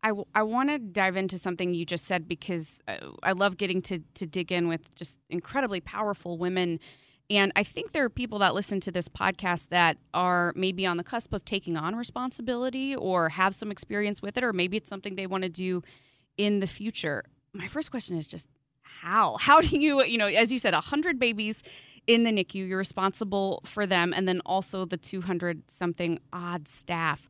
I, 0.02 0.12
I 0.34 0.42
want 0.42 0.70
to 0.70 0.78
dive 0.78 1.16
into 1.16 1.38
something 1.38 1.74
you 1.74 1.84
just 1.84 2.04
said 2.04 2.28
because 2.28 2.82
uh, 2.86 2.96
I 3.22 3.32
love 3.32 3.56
getting 3.56 3.82
to, 3.82 3.98
to 4.14 4.26
dig 4.26 4.52
in 4.52 4.68
with 4.68 4.94
just 4.94 5.18
incredibly 5.28 5.80
powerful 5.80 6.38
women 6.38 6.78
and 7.30 7.52
I 7.54 7.62
think 7.62 7.92
there 7.92 8.04
are 8.04 8.10
people 8.10 8.38
that 8.38 8.54
listen 8.54 8.80
to 8.80 8.90
this 8.90 9.06
podcast 9.08 9.68
that 9.68 9.98
are 10.14 10.52
maybe 10.56 10.86
on 10.86 10.96
the 10.96 11.04
cusp 11.04 11.34
of 11.34 11.44
taking 11.44 11.76
on 11.76 11.94
responsibility 11.94 12.96
or 12.96 13.28
have 13.30 13.54
some 13.54 13.70
experience 13.70 14.22
with 14.22 14.38
it, 14.38 14.44
or 14.44 14.54
maybe 14.54 14.78
it's 14.78 14.88
something 14.88 15.14
they 15.14 15.26
want 15.26 15.42
to 15.42 15.50
do 15.50 15.82
in 16.38 16.60
the 16.60 16.66
future. 16.66 17.24
My 17.52 17.66
first 17.66 17.90
question 17.90 18.16
is 18.16 18.26
just 18.26 18.48
how? 18.82 19.36
How 19.40 19.60
do 19.60 19.78
you, 19.78 20.02
you 20.04 20.16
know, 20.16 20.26
as 20.26 20.50
you 20.50 20.58
said, 20.58 20.72
100 20.72 21.18
babies 21.18 21.62
in 22.06 22.24
the 22.24 22.30
NICU, 22.30 22.66
you're 22.66 22.78
responsible 22.78 23.60
for 23.66 23.84
them, 23.84 24.14
and 24.16 24.26
then 24.26 24.40
also 24.46 24.86
the 24.86 24.96
200 24.96 25.70
something 25.70 26.18
odd 26.32 26.66
staff. 26.66 27.28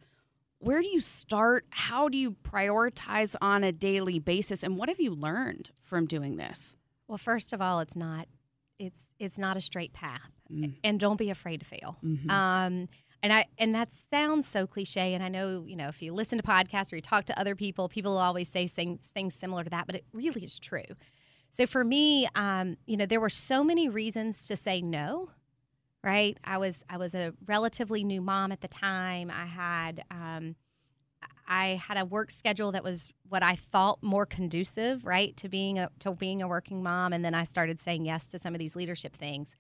Where 0.60 0.82
do 0.82 0.88
you 0.88 1.00
start? 1.00 1.66
How 1.70 2.08
do 2.08 2.19
you 2.19 2.32
prioritize 2.32 3.37
on 3.40 3.62
a 3.62 3.72
daily 3.72 4.19
basis? 4.19 4.62
And 4.62 4.76
what 4.76 4.88
have 4.88 5.00
you 5.00 5.14
learned 5.14 5.70
from 5.82 6.06
doing 6.06 6.37
this? 6.37 6.75
Well, 7.06 7.19
first 7.19 7.52
of 7.52 7.62
all, 7.62 7.81
it's 7.81 7.96
not 7.96 8.28
it's 8.78 9.06
it's 9.19 9.38
not 9.38 9.56
a 9.56 9.60
straight 9.60 9.93
path, 9.93 10.31
mm. 10.52 10.75
and 10.84 11.00
don't 11.00 11.16
be 11.16 11.31
afraid 11.31 11.60
to 11.60 11.66
fail. 11.66 11.99
Mm-hmm. 12.05 12.31
Um, 12.31 12.88
and 13.22 13.32
I 13.32 13.46
and 13.58 13.75
that 13.75 13.93
sounds 13.93 14.46
so 14.46 14.66
cliche. 14.66 15.14
And 15.14 15.22
I 15.22 15.28
know 15.28 15.64
you 15.66 15.76
know 15.76 15.88
if 15.88 16.02
you 16.02 16.12
listen 16.12 16.38
to 16.38 16.44
podcasts 16.44 16.93
or 16.93 16.96
you 16.96 17.02
talk 17.02 17.25
to 17.26 17.38
other 17.38 17.55
people, 17.55 17.88
people 17.88 18.12
will 18.12 18.19
always 18.19 18.49
say 18.49 18.66
things 18.66 19.10
things 19.10 19.34
similar 19.34 19.64
to 19.64 19.70
that, 19.70 19.87
but 19.87 19.96
it 19.96 20.05
really 20.12 20.43
is 20.43 20.58
true. 20.58 20.82
So 21.50 21.66
for 21.66 21.82
me, 21.82 22.28
um, 22.34 22.76
you 22.87 22.96
know, 22.96 23.06
there 23.06 23.20
were 23.20 23.31
so 23.31 23.64
many 23.64 23.88
reasons 23.88 24.46
to 24.49 24.56
say 24.56 24.82
no. 24.82 25.31
Right, 26.04 26.38
I 26.44 26.58
was 26.58 26.84
I 26.88 26.96
was 26.96 27.14
a 27.14 27.34
relatively 27.44 28.04
new 28.04 28.20
mom 28.20 28.52
at 28.52 28.60
the 28.60 28.68
time. 28.68 29.32
I 29.32 29.46
had 29.46 30.04
um, 30.12 30.54
I 31.46 31.80
had 31.86 31.96
a 31.98 32.04
work 32.04 32.30
schedule 32.30 32.70
that 32.72 32.84
was 32.84 33.10
what 33.28 33.42
I 33.42 33.56
thought 33.56 34.00
more 34.02 34.24
conducive, 34.24 35.04
right, 35.04 35.36
to 35.38 35.48
being 35.48 35.78
a 35.78 35.90
to 36.00 36.12
being 36.12 36.40
a 36.40 36.46
working 36.46 36.82
mom, 36.84 37.12
and 37.12 37.24
then 37.24 37.34
I 37.34 37.44
started 37.44 37.80
saying 37.80 38.04
yes 38.04 38.26
to 38.28 38.38
some 38.38 38.54
of 38.54 38.60
these 38.60 38.76
leadership 38.76 39.14
things. 39.14 39.56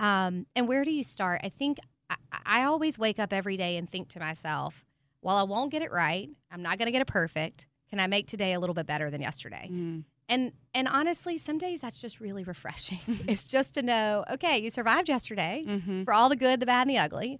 Um, 0.00 0.46
and 0.56 0.66
where 0.66 0.84
do 0.84 0.90
you 0.90 1.04
start? 1.04 1.40
I 1.44 1.50
think 1.50 1.78
I, 2.10 2.16
I 2.44 2.64
always 2.64 2.98
wake 2.98 3.20
up 3.20 3.32
every 3.32 3.56
day 3.56 3.76
and 3.76 3.88
think 3.88 4.08
to 4.10 4.18
myself, 4.18 4.84
"While 5.20 5.36
I 5.36 5.44
won't 5.44 5.70
get 5.70 5.82
it 5.82 5.92
right, 5.92 6.28
I'm 6.50 6.62
not 6.62 6.78
going 6.78 6.86
to 6.86 6.92
get 6.92 7.02
it 7.02 7.06
perfect. 7.06 7.68
Can 7.90 8.00
I 8.00 8.08
make 8.08 8.26
today 8.26 8.54
a 8.54 8.60
little 8.60 8.74
bit 8.74 8.86
better 8.86 9.08
than 9.08 9.20
yesterday?" 9.20 9.68
Mm. 9.70 10.02
And 10.28 10.52
and 10.74 10.88
honestly, 10.88 11.38
some 11.38 11.58
days 11.58 11.80
that's 11.80 12.00
just 12.00 12.20
really 12.20 12.44
refreshing. 12.44 12.98
it's 13.28 13.46
just 13.46 13.74
to 13.74 13.82
know, 13.82 14.24
okay, 14.30 14.58
you 14.58 14.70
survived 14.70 15.08
yesterday 15.08 15.64
mm-hmm. 15.66 16.04
for 16.04 16.12
all 16.12 16.28
the 16.28 16.36
good, 16.36 16.60
the 16.60 16.66
bad, 16.66 16.82
and 16.82 16.90
the 16.90 16.98
ugly 16.98 17.38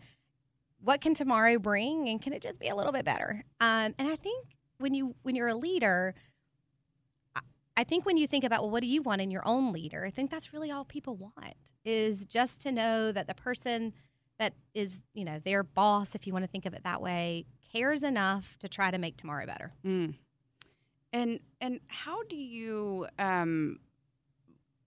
what 0.86 1.00
can 1.00 1.14
tomorrow 1.14 1.58
bring 1.58 2.08
and 2.08 2.22
can 2.22 2.32
it 2.32 2.40
just 2.40 2.60
be 2.60 2.68
a 2.68 2.74
little 2.74 2.92
bit 2.92 3.04
better 3.04 3.44
um, 3.60 3.94
and 3.98 4.08
i 4.08 4.16
think 4.16 4.56
when 4.78 4.94
you 4.94 5.14
when 5.22 5.34
you're 5.34 5.48
a 5.48 5.54
leader 5.54 6.14
i 7.76 7.84
think 7.84 8.06
when 8.06 8.16
you 8.16 8.26
think 8.26 8.44
about 8.44 8.62
well 8.62 8.70
what 8.70 8.82
do 8.82 8.86
you 8.86 9.02
want 9.02 9.20
in 9.20 9.30
your 9.30 9.46
own 9.46 9.72
leader 9.72 10.04
i 10.06 10.10
think 10.10 10.30
that's 10.30 10.52
really 10.52 10.70
all 10.70 10.84
people 10.84 11.16
want 11.16 11.72
is 11.84 12.24
just 12.24 12.60
to 12.60 12.70
know 12.70 13.10
that 13.10 13.26
the 13.26 13.34
person 13.34 13.92
that 14.38 14.54
is 14.74 15.00
you 15.12 15.24
know 15.24 15.40
their 15.40 15.62
boss 15.62 16.14
if 16.14 16.26
you 16.26 16.32
want 16.32 16.44
to 16.44 16.50
think 16.50 16.66
of 16.66 16.72
it 16.72 16.84
that 16.84 17.02
way 17.02 17.44
cares 17.72 18.02
enough 18.02 18.56
to 18.58 18.68
try 18.68 18.90
to 18.90 18.98
make 18.98 19.16
tomorrow 19.16 19.44
better 19.44 19.72
mm. 19.84 20.14
And 21.16 21.40
and 21.60 21.80
how 21.86 22.22
do 22.24 22.36
you 22.36 23.06
um, 23.18 23.78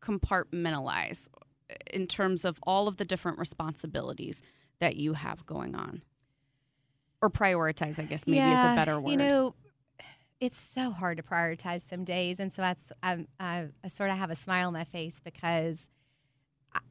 compartmentalize 0.01 1.27
in 1.91 2.05
terms 2.07 2.45
of 2.45 2.59
all 2.63 2.87
of 2.87 2.97
the 2.97 3.05
different 3.05 3.39
responsibilities 3.39 4.43
that 4.79 4.95
you 4.95 5.13
have 5.13 5.45
going 5.45 5.75
on? 5.75 6.03
Or 7.21 7.29
prioritize, 7.29 7.99
I 7.99 8.03
guess 8.03 8.25
maybe 8.25 8.37
yeah, 8.37 8.69
is 8.69 8.73
a 8.73 8.75
better 8.75 8.99
word. 8.99 9.11
You 9.11 9.17
know, 9.17 9.55
it's 10.39 10.57
so 10.57 10.91
hard 10.91 11.17
to 11.17 11.23
prioritize 11.23 11.81
some 11.81 12.05
days. 12.05 12.39
And 12.39 12.53
so 12.53 12.61
that's, 12.61 12.93
I, 13.03 13.25
I, 13.41 13.67
I 13.83 13.89
sort 13.89 14.09
of 14.09 14.17
have 14.17 14.29
a 14.29 14.37
smile 14.37 14.67
on 14.67 14.73
my 14.73 14.85
face 14.85 15.19
because 15.21 15.89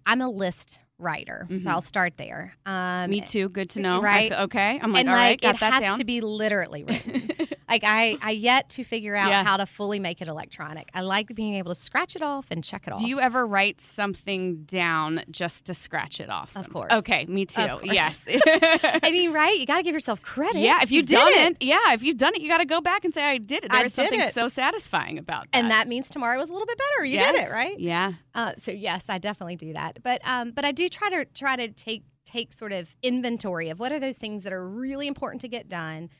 I'm 0.04 0.20
a 0.20 0.28
list 0.28 0.80
writer. 0.98 1.46
Mm-hmm. 1.48 1.62
So 1.62 1.70
I'll 1.70 1.80
start 1.80 2.18
there. 2.18 2.52
Um, 2.66 3.08
Me 3.08 3.22
too. 3.22 3.48
Good 3.48 3.70
to 3.70 3.80
know. 3.80 4.02
Right. 4.02 4.30
okay. 4.30 4.78
I'm 4.82 4.92
like, 4.92 5.00
and 5.00 5.08
all 5.08 5.14
like, 5.14 5.24
right, 5.24 5.40
got 5.40 5.54
it 5.54 5.60
that 5.60 5.72
has 5.74 5.82
down. 5.82 5.96
to 5.96 6.04
be 6.04 6.20
literally 6.20 6.84
written. 6.84 7.30
Like 7.68 7.84
I, 7.84 8.16
I 8.22 8.30
yet 8.30 8.68
to 8.70 8.84
figure 8.84 9.14
out 9.14 9.30
Yeah. 9.30 9.44
how 9.44 9.56
to 9.58 9.66
fully 9.66 9.98
make 9.98 10.20
it 10.22 10.28
electronic. 10.28 10.88
I 10.94 11.02
like 11.02 11.34
being 11.34 11.54
able 11.54 11.70
to 11.74 11.80
scratch 11.80 12.16
it 12.16 12.22
off 12.22 12.46
and 12.50 12.64
check 12.64 12.86
it 12.86 12.92
off. 12.92 13.00
Do 13.00 13.08
you 13.08 13.20
ever 13.20 13.46
write 13.46 13.80
something 13.80 14.64
down 14.64 15.22
just 15.30 15.66
to 15.66 15.74
scratch 15.74 16.20
it 16.20 16.30
off? 16.30 16.56
Of 16.56 16.70
course. 16.72 16.92
Okay, 16.92 17.26
me 17.26 17.46
too. 17.46 17.80
Yes. 17.84 18.26
I 18.46 19.10
mean, 19.12 19.32
right? 19.32 19.58
You 19.58 19.66
got 19.66 19.76
to 19.78 19.82
give 19.82 19.92
yourself 19.94 20.22
credit. 20.22 20.60
yeah, 20.60 20.80
if 20.82 20.90
You 20.90 20.98
you've 20.98 21.06
did 21.06 21.14
done 21.16 21.28
it. 21.28 21.56
it. 21.60 21.62
yeah, 21.62 21.92
if 21.92 22.02
you've 22.02 22.16
done 22.16 22.34
it, 22.34 22.40
you 22.40 22.48
got 22.48 22.58
to 22.58 22.64
go 22.64 22.80
back 22.80 23.04
and 23.04 23.12
say 23.12 23.22
I 23.24 23.38
did 23.38 23.64
it. 23.64 23.70
There 23.70 23.84
is 23.84 23.94
something 23.94 24.20
it. 24.20 24.26
so 24.32 24.48
satisfying 24.48 25.18
about 25.18 25.46
that. 25.52 25.58
and 25.58 25.70
that 25.70 25.88
means 25.88 26.08
tomorrow 26.10 26.38
was 26.38 26.48
a 26.48 26.52
little 26.52 26.66
bit 26.66 26.78
better. 26.78 27.04
You 27.04 27.18
did 27.18 27.34
it, 27.34 27.50
right? 27.50 27.78
Yeah. 27.78 28.12
Uh, 28.34 28.52
so 28.56 28.70
yes, 28.72 29.08
I 29.08 29.18
definitely 29.18 29.56
do 29.56 29.72
that. 29.74 30.02
But 30.02 30.20
um, 30.26 30.52
but 30.52 30.64
I 30.64 30.72
do 30.72 30.88
try 30.88 31.10
to 31.10 31.24
try 31.26 31.56
to 31.56 31.68
take 31.68 32.04
take 32.24 32.52
sort 32.52 32.72
of 32.72 32.94
inventory 33.02 33.70
of 33.70 33.80
what 33.80 33.90
are 33.90 33.98
those 33.98 34.16
things 34.18 34.42
that 34.44 34.52
are 34.52 34.66
really 34.68 35.06
important 35.08 35.40
to 35.40 35.48
get 35.48 35.66
done, 35.68 36.10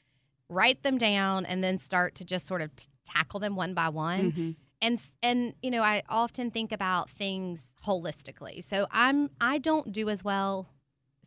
write 0.49 0.83
them 0.83 0.99
down, 0.99 1.45
and 1.47 1.62
then 1.62 1.78
start 1.78 2.14
to 2.17 2.25
just 2.25 2.47
sort 2.47 2.62
of 2.62 2.75
t- 2.76 2.87
tackle 3.05 3.40
them 3.40 3.57
one 3.57 3.75
by 3.75 3.88
one. 3.88 4.33
Mhm. 4.33 4.57
And 4.81 5.00
and 5.23 5.55
you 5.62 5.71
know, 5.71 5.83
I 5.83 6.02
often 6.09 6.50
think 6.50 6.73
about 6.73 7.11
things 7.11 7.75
holistically. 7.85 8.62
So 8.62 8.87
I'm 8.90 9.31
I 9.40 9.59
don't 9.59 9.93
do 9.93 10.09
as 10.09 10.23
well. 10.25 10.69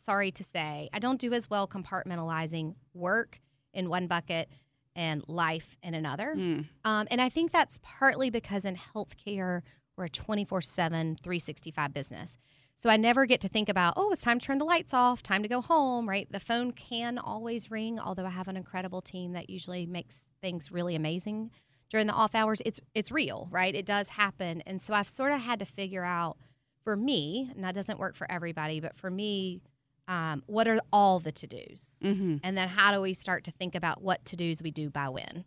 Sorry 0.04 0.32
to 0.32 0.44
say, 0.44 0.90
I 0.94 1.00
don't 1.00 1.20
do 1.20 1.34
as 1.34 1.50
well 1.50 1.68
compartmentalizing 1.68 2.76
work 2.94 3.40
in 3.74 3.90
one 3.90 4.08
bucket 4.08 4.50
and 4.96 5.24
life 5.28 5.78
in 5.84 5.94
another. 5.94 6.34
Mm. 6.36 6.66
Um, 6.84 7.08
and 7.12 7.22
I 7.22 7.30
think 7.30 7.52
that's 7.52 7.80
partly 7.84 8.30
because 8.30 8.66
in 8.66 8.76
healthcare, 8.76 9.62
we're 9.96 10.06
a 10.06 10.10
24 10.10 10.62
7, 10.62 11.18
365 11.22 11.94
business. 11.94 12.38
So 12.82 12.90
I 12.90 12.98
never 12.98 13.28
get 13.28 13.42
to 13.42 13.48
think 13.48 13.70
about, 13.70 13.94
oh, 13.96 14.12
it's 14.12 14.24
time 14.24 14.40
to 14.40 14.46
turn 14.48 14.58
the 14.58 14.66
lights 14.66 14.92
off, 14.92 15.22
time 15.22 15.44
to 15.44 15.48
go 15.48 15.62
home, 15.62 16.10
right? 16.10 16.28
The 16.32 16.40
phone 16.40 16.72
can 16.72 17.20
always 17.20 17.70
ring, 17.70 18.00
although 18.00 18.26
I 18.26 18.32
have 18.32 18.48
an 18.48 18.58
incredible 18.58 19.04
team 19.04 19.34
that 19.34 19.52
usually 19.52 19.86
makes 19.86 20.24
things 20.42 20.72
really 20.72 20.96
amazing 20.96 21.52
during 21.92 22.08
the 22.08 22.14
off 22.14 22.34
hours. 22.34 22.60
It's 22.66 22.80
it's 22.96 23.12
real, 23.12 23.48
right? 23.52 23.76
It 23.76 23.86
does 23.86 24.10
happen. 24.10 24.62
And 24.62 24.82
so 24.82 24.96
I've 24.96 25.08
sort 25.08 25.32
of 25.32 25.42
had 25.42 25.60
to 25.60 25.66
figure 25.66 26.04
out 26.04 26.38
for 26.84 26.96
me, 26.96 27.52
and 27.54 27.64
that 27.64 27.76
doesn't 27.76 28.00
work 28.00 28.16
for 28.16 28.26
everybody, 28.32 28.80
but 28.80 28.96
for 28.96 29.12
me, 29.12 29.62
um, 30.08 30.42
what 30.48 30.68
are 30.68 30.80
all 30.92 31.20
the 31.20 31.32
to 31.34 31.46
dos? 31.46 32.00
hmm 32.02 32.38
And 32.42 32.58
then 32.58 32.68
how 32.68 32.92
do 32.92 33.00
we 33.00 33.14
start 33.14 33.44
to 33.44 33.52
think 33.52 33.76
about 33.76 34.02
what 34.02 34.26
to 34.26 34.36
dos 34.36 34.64
we 34.64 34.72
do 34.72 34.90
by 34.90 35.08
when? 35.08 35.46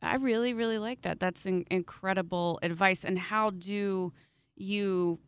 I 0.00 0.14
really, 0.14 0.54
really 0.54 0.78
like 0.78 1.02
that. 1.02 1.20
That's 1.20 1.44
in- 1.44 1.66
incredible 1.70 2.58
advice. 2.62 3.04
And 3.04 3.18
how 3.18 3.50
do 3.50 4.14
you 4.56 5.18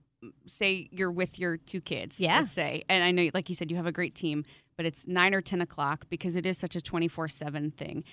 say 0.47 0.89
you're 0.91 1.11
with 1.11 1.39
your 1.39 1.57
two 1.57 1.81
kids? 1.81 2.21
Yeah. 2.21 2.41
Let's 2.41 2.53
say, 2.53 2.85
and 2.89 3.03
I 3.05 3.11
know, 3.11 3.31
like 3.35 3.49
you 3.49 3.55
said, 3.55 3.71
you 3.71 3.77
have 3.77 3.87
a 3.87 3.93
great 3.93 4.15
team, 4.15 4.45
but 4.77 4.87
it's 4.87 5.07
nine 5.09 5.35
or 5.35 5.41
ten 5.41 5.61
o'clock 5.61 6.07
because 6.09 6.37
it 6.37 6.47
is 6.47 6.59
such 6.59 6.77
a 6.77 6.81
twenty 6.81 7.09
four 7.09 7.29
seven 7.29 7.71
thing. 7.71 8.05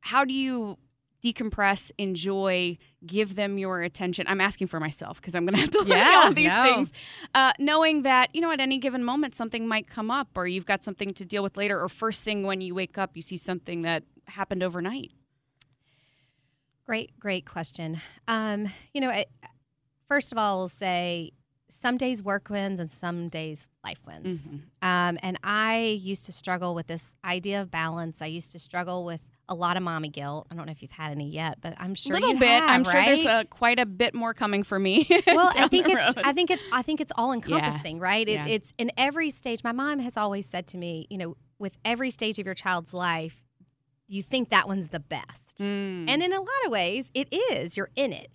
How 0.00 0.24
do 0.24 0.34
you 0.34 0.78
decompress, 1.24 1.92
enjoy, 1.98 2.76
give 3.06 3.36
them 3.36 3.56
your 3.56 3.80
attention? 3.80 4.26
I'm 4.28 4.40
asking 4.40 4.66
for 4.66 4.80
myself 4.80 5.20
because 5.20 5.36
I'm 5.36 5.44
going 5.46 5.54
to 5.54 5.60
have 5.60 5.70
to 5.70 5.78
look 5.82 5.90
at 5.90 6.06
Yeah, 6.06 6.22
all 6.24 6.32
these 6.32 6.48
no. 6.50 6.62
things, 6.64 6.92
uh, 7.34 7.52
knowing 7.60 8.02
that 8.02 8.34
you 8.34 8.40
know 8.40 8.50
at 8.50 8.60
any 8.60 8.78
given 8.78 9.04
moment 9.04 9.34
something 9.36 9.66
might 9.68 9.86
come 9.88 10.10
up, 10.10 10.28
or 10.34 10.46
you've 10.46 10.66
got 10.66 10.82
something 10.82 11.12
to 11.14 11.24
deal 11.24 11.42
with 11.42 11.56
later, 11.56 11.80
or 11.80 11.88
first 11.88 12.24
thing 12.24 12.42
when 12.42 12.60
you 12.60 12.74
wake 12.74 12.98
up, 12.98 13.12
you 13.14 13.22
see 13.22 13.36
something 13.36 13.82
that 13.82 14.02
happened 14.26 14.62
overnight. 14.62 15.12
Great, 16.84 17.18
great 17.20 17.46
question. 17.46 18.00
Um, 18.26 18.66
you 18.92 19.00
know, 19.00 19.08
I, 19.10 19.26
first 20.08 20.32
of 20.32 20.38
all, 20.38 20.60
I'll 20.62 20.68
say 20.68 21.30
some 21.72 21.96
days 21.96 22.22
work 22.22 22.48
wins 22.50 22.78
and 22.80 22.90
some 22.90 23.28
days 23.28 23.66
life 23.84 24.06
wins. 24.06 24.48
Mhm. 24.48 24.60
Um, 24.82 25.18
and 25.22 25.38
I 25.42 25.98
used 26.00 26.26
to 26.26 26.32
struggle 26.32 26.74
with 26.74 26.86
this 26.86 27.16
idea 27.24 27.60
of 27.62 27.70
balance. 27.70 28.20
I 28.22 28.26
used 28.26 28.52
to 28.52 28.58
struggle 28.58 29.04
with 29.04 29.20
a 29.48 29.54
lot 29.54 29.76
of 29.76 29.82
mommy 29.82 30.08
guilt. 30.08 30.46
I 30.50 30.54
don't 30.54 30.66
know 30.66 30.72
if 30.72 30.82
you've 30.82 30.92
had 30.92 31.10
any 31.10 31.28
yet, 31.30 31.58
but 31.60 31.74
I'm 31.78 31.94
sure 31.94 32.16
a 32.16 32.20
little 32.20 32.38
bit. 32.38 32.48
have, 32.48 32.70
I'm 32.70 32.84
sure 32.84 33.04
there's 33.04 33.24
a, 33.26 33.44
quite 33.50 33.78
a 33.78 33.86
bit 33.86 34.14
more 34.14 34.32
coming 34.34 34.62
for 34.62 34.78
me. 34.78 35.06
well 35.26 35.50
i 35.56 35.66
think 35.68 35.88
it's 35.88 36.14
i 36.24 36.32
think 36.32 36.50
it's 36.50 36.62
i 36.72 36.80
think 36.82 37.00
it's 37.00 37.12
all 37.16 37.32
encompassing 37.32 37.98
right 37.98 38.28
it, 38.28 38.32
Yeah. 38.32 38.46
it's 38.46 38.72
in 38.78 38.90
every 38.96 39.30
stage 39.30 39.62
my 39.64 39.72
mom 39.72 39.98
has 39.98 40.16
always 40.16 40.46
said 40.46 40.66
to 40.68 40.78
me 40.78 41.06
you 41.10 41.18
know 41.18 41.36
with 41.58 41.76
every 41.84 42.10
stage 42.10 42.38
of 42.38 42.46
your 42.46 42.54
child's 42.54 42.94
life 42.94 43.42
you 44.06 44.22
think 44.22 44.50
that 44.50 44.68
one's 44.68 44.88
the 44.88 45.00
best 45.00 45.58
Mm. 45.58 46.08
and 46.08 46.22
in 46.22 46.32
a 46.32 46.38
lot 46.40 46.48
of 46.66 46.72
ways 46.72 47.10
it 47.14 47.28
is 47.32 47.76
you're 47.76 47.90
in 47.96 48.12
it 48.12 48.30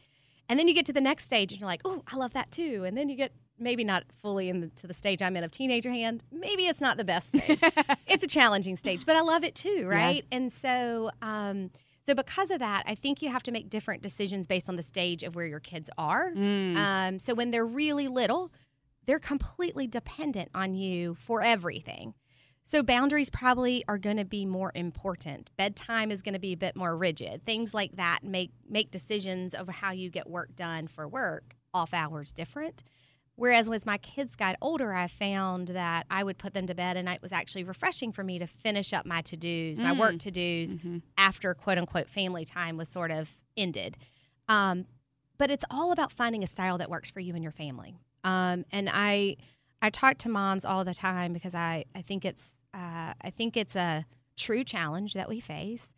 and 0.49 0.57
then 0.59 0.67
you 0.67 0.73
get 0.73 0.85
to 0.85 0.93
the 0.93 1.01
next 1.01 1.25
stage 1.25 1.51
and 1.51 1.59
you're 1.59 1.69
like 1.69 1.81
oh 1.85 2.03
i 2.11 2.15
love 2.15 2.33
that 2.33 2.51
too. 2.51 2.83
And 2.85 2.97
then 2.97 3.09
you 3.09 3.15
get 3.15 3.31
maybe 3.59 3.83
not 3.83 4.03
fully 4.21 4.49
into 4.49 4.69
the, 4.81 4.87
the 4.87 4.93
stage 4.93 5.21
i'm 5.21 5.35
in 5.35 5.43
of 5.43 5.51
teenager 5.51 5.89
hand 5.91 6.23
maybe 6.31 6.63
it's 6.63 6.81
not 6.81 6.97
the 6.97 7.03
best 7.03 7.29
stage. 7.29 7.59
It's 8.07 8.23
a 8.23 8.27
challenging 8.27 8.75
stage 8.77 9.05
but 9.05 9.15
i 9.15 9.21
love 9.21 9.43
it 9.43 9.55
too 9.55 9.85
right? 9.87 10.25
And 10.31 10.51
so 10.51 11.09
um 11.21 11.71
so 12.05 12.13
because 12.15 12.51
of 12.51 12.59
that 12.59 12.83
i 12.85 12.95
think 12.95 13.21
you 13.21 13.29
have 13.29 13.43
to 13.43 13.51
make 13.51 13.69
different 13.69 14.01
decisions 14.03 14.47
based 14.47 14.69
on 14.69 14.75
the 14.75 14.83
stage 14.83 15.23
of 15.23 15.35
where 15.35 15.45
your 15.45 15.59
kids 15.59 15.89
are. 15.97 16.31
Mm. 16.31 16.77
um, 16.77 17.19
so 17.19 17.33
when 17.33 17.51
they're 17.51 17.65
really 17.65 18.07
little, 18.07 18.51
they're 19.05 19.19
completely 19.19 19.87
dependent 19.87 20.49
on 20.53 20.75
you 20.75 21.15
for 21.15 21.41
everything. 21.41 22.13
So 22.69 22.83
boundaries 22.83 23.29
probably 23.29 23.85
are 23.87 23.97
going 23.97 24.17
to 24.17 24.25
be 24.25 24.45
more 24.45 24.73
important. 24.75 25.51
Bedtime 25.55 26.11
is 26.11 26.21
going 26.21 26.33
to 26.33 26.39
be 26.39 26.51
a 26.51 26.57
bit 26.57 26.75
more 26.75 26.97
rigid. 26.97 27.45
Things 27.45 27.73
like 27.73 27.95
that 27.95 28.25
make 28.25 28.51
make 28.69 28.91
decisions 28.91 29.53
of 29.53 29.69
how 29.69 29.91
you 29.91 30.09
get 30.09 30.29
work 30.29 30.53
done 30.53 30.87
for 30.87 31.07
work 31.07 31.55
off 31.73 31.93
hours 31.93 32.33
different. 32.33 32.83
Whereas 33.35 33.69
as 33.69 33.85
my 33.85 33.97
kids 33.99 34.35
got 34.35 34.57
older, 34.61 34.91
I 34.93 35.07
found 35.07 35.69
that 35.69 36.07
I 36.11 36.25
would 36.25 36.37
put 36.37 36.53
them 36.53 36.67
to 36.67 36.75
bed, 36.75 36.97
and 36.97 37.07
it 37.07 37.21
was 37.21 37.31
actually 37.31 37.63
refreshing 37.63 38.11
for 38.11 38.21
me 38.25 38.37
to 38.37 38.47
finish 38.47 38.91
up 38.91 39.05
my 39.05 39.21
to 39.21 39.37
dos, 39.37 39.79
my 39.79 39.93
work 39.93 40.19
to 40.19 40.31
dos, 40.31 40.75
Mhm. 40.75 41.03
after 41.17 41.53
quote 41.53 41.77
unquote 41.77 42.09
family 42.09 42.43
time 42.43 42.75
was 42.75 42.89
sort 42.89 43.11
of 43.11 43.37
ended. 43.55 43.97
Um, 44.49 44.87
but 45.37 45.49
it's 45.49 45.63
all 45.71 45.93
about 45.93 46.11
finding 46.11 46.43
a 46.43 46.47
style 46.47 46.77
that 46.79 46.89
works 46.89 47.09
for 47.09 47.21
you 47.21 47.33
and 47.33 47.43
your 47.43 47.53
family. 47.53 47.95
Um, 48.25 48.65
and 48.73 48.89
I, 48.91 49.37
I 49.81 49.89
talk 49.89 50.17
to 50.17 50.29
moms 50.29 50.65
all 50.65 50.83
the 50.83 50.95
time 50.95 51.31
because 51.31 51.55
I, 51.55 51.85
I 51.95 52.01
think 52.01 52.25
it's, 52.25 52.56
uh, 52.73 53.13
I 53.21 53.29
think 53.29 53.55
it's 53.57 53.75
a 53.75 54.05
true 54.35 54.63
challenge 54.63 55.13
that 55.13 55.29
we 55.29 55.39
face. 55.39 55.93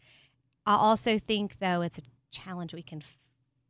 I 0.66 0.76
also 0.76 1.18
think 1.20 1.60
though 1.60 1.82
it's 1.82 1.98
a 1.98 2.02
challenge 2.32 2.74
we 2.74 2.84
can 2.84 3.00
f- 3.02 3.18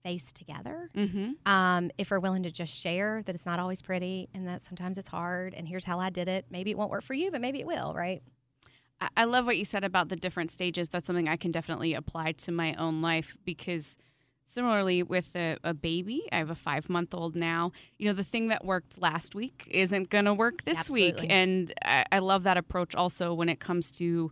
face 0.03 0.31
together 0.31 0.89
Mhm. 0.95 1.35
um, 1.47 1.91
if 1.97 2.11
we're 2.11 2.19
willing 2.19 2.43
to 2.43 2.51
just 2.51 2.73
share 2.73 3.21
that 3.23 3.35
it's 3.35 3.45
not 3.45 3.59
always 3.59 3.81
pretty 3.81 4.29
and 4.33 4.47
that 4.47 4.61
sometimes 4.61 4.97
it's 4.97 5.09
hard 5.09 5.53
and 5.53 5.67
here's 5.67 5.85
how 5.85 5.99
I 5.99 6.09
did 6.09 6.27
it. 6.27 6.45
Maybe 6.49 6.71
it 6.71 6.77
won't 6.77 6.89
work 6.91 7.03
for 7.03 7.13
you, 7.13 7.31
but 7.31 7.41
maybe 7.41 7.59
it 7.59 7.67
will, 7.67 7.93
right? 7.93 8.21
I- 9.01 9.09
I 9.17 9.23
love 9.25 9.45
what 9.45 9.57
you 9.57 9.65
said 9.65 9.83
about 9.83 10.09
the 10.09 10.15
different 10.15 10.51
stages. 10.51 10.89
That's 10.89 11.07
something 11.07 11.27
I 11.29 11.37
can 11.37 11.51
definitely 11.51 11.93
apply 11.93 12.33
to 12.33 12.51
my 12.51 12.73
own 12.75 13.01
life 13.01 13.37
because 13.45 13.97
similarly 14.49 15.03
with 15.03 15.35
a, 15.35 15.57
a 15.63 15.73
baby, 15.73 16.27
I 16.31 16.37
have 16.37 16.49
a 16.49 16.55
five 16.55 16.89
month 16.89 17.13
old 17.13 17.35
now. 17.35 17.71
You 17.97 18.07
know, 18.07 18.13
the 18.13 18.23
thing 18.23 18.47
that 18.47 18.65
worked 18.65 18.99
last 18.99 19.35
week 19.35 19.67
isn't 19.69 20.09
going 20.09 20.25
to 20.25 20.33
work 20.33 20.65
this 20.65 20.89
week. 20.89 21.25
And 21.29 21.71
I, 21.83 22.05
I 22.11 22.19
love 22.19 22.43
that 22.43 22.57
approach 22.57 22.95
also 22.95 23.33
when 23.33 23.49
it 23.49 23.59
comes 23.59 23.91
to 23.93 24.31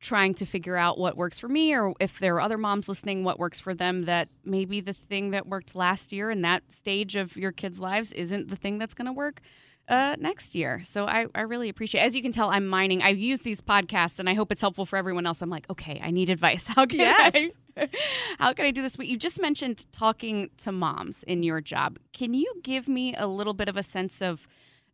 trying 0.00 0.32
to 0.32 0.46
figure 0.46 0.76
out 0.76 0.96
what 0.96 1.16
works 1.16 1.38
for 1.38 1.48
me 1.48 1.74
or 1.74 1.92
if 1.98 2.18
there 2.18 2.36
are 2.36 2.40
other 2.40 2.56
moms 2.56 2.88
listening, 2.88 3.24
what 3.24 3.38
works 3.38 3.60
for 3.60 3.74
them 3.74 4.04
that 4.04 4.28
maybe 4.44 4.80
the 4.80 4.92
thing 4.92 5.30
that 5.30 5.46
worked 5.46 5.74
last 5.74 6.12
year 6.12 6.30
in 6.30 6.42
that 6.42 6.62
stage 6.72 7.16
of 7.16 7.36
your 7.36 7.50
kids' 7.52 7.80
lives 7.80 8.12
isn't 8.12 8.48
the 8.48 8.56
thing 8.56 8.78
that's 8.78 8.94
going 8.94 9.06
to 9.06 9.12
work 9.12 9.40
uh, 9.88 10.16
next 10.18 10.54
year. 10.54 10.80
So 10.84 11.06
I, 11.06 11.26
I 11.34 11.40
really 11.40 11.68
appreciate 11.68 12.02
As 12.02 12.14
you 12.14 12.22
can 12.22 12.32
tell, 12.32 12.50
I'm 12.50 12.66
mining. 12.66 13.02
I 13.02 13.08
use 13.08 13.40
these 13.40 13.60
podcasts 13.60 14.18
and 14.18 14.28
I 14.28 14.34
hope 14.34 14.52
it's 14.52 14.60
helpful 14.60 14.86
for 14.86 14.96
everyone 14.96 15.26
else. 15.26 15.42
I'm 15.42 15.50
like, 15.50 15.68
okay, 15.70 16.00
I 16.02 16.10
need 16.10 16.30
advice. 16.30 16.68
How 16.76 16.86
can 16.86 17.00
I 17.34 17.52
how 18.38 18.52
can 18.52 18.66
I 18.66 18.70
do 18.70 18.82
this? 18.82 18.96
But 18.96 19.06
you 19.06 19.16
just 19.16 19.40
mentioned 19.40 19.86
talking 19.92 20.50
to 20.58 20.72
moms 20.72 21.22
in 21.24 21.42
your 21.42 21.60
job. 21.60 21.98
Can 22.12 22.34
you 22.34 22.52
give 22.62 22.88
me 22.88 23.14
a 23.14 23.26
little 23.26 23.54
bit 23.54 23.68
of 23.68 23.76
a 23.76 23.82
sense 23.82 24.20
of 24.20 24.46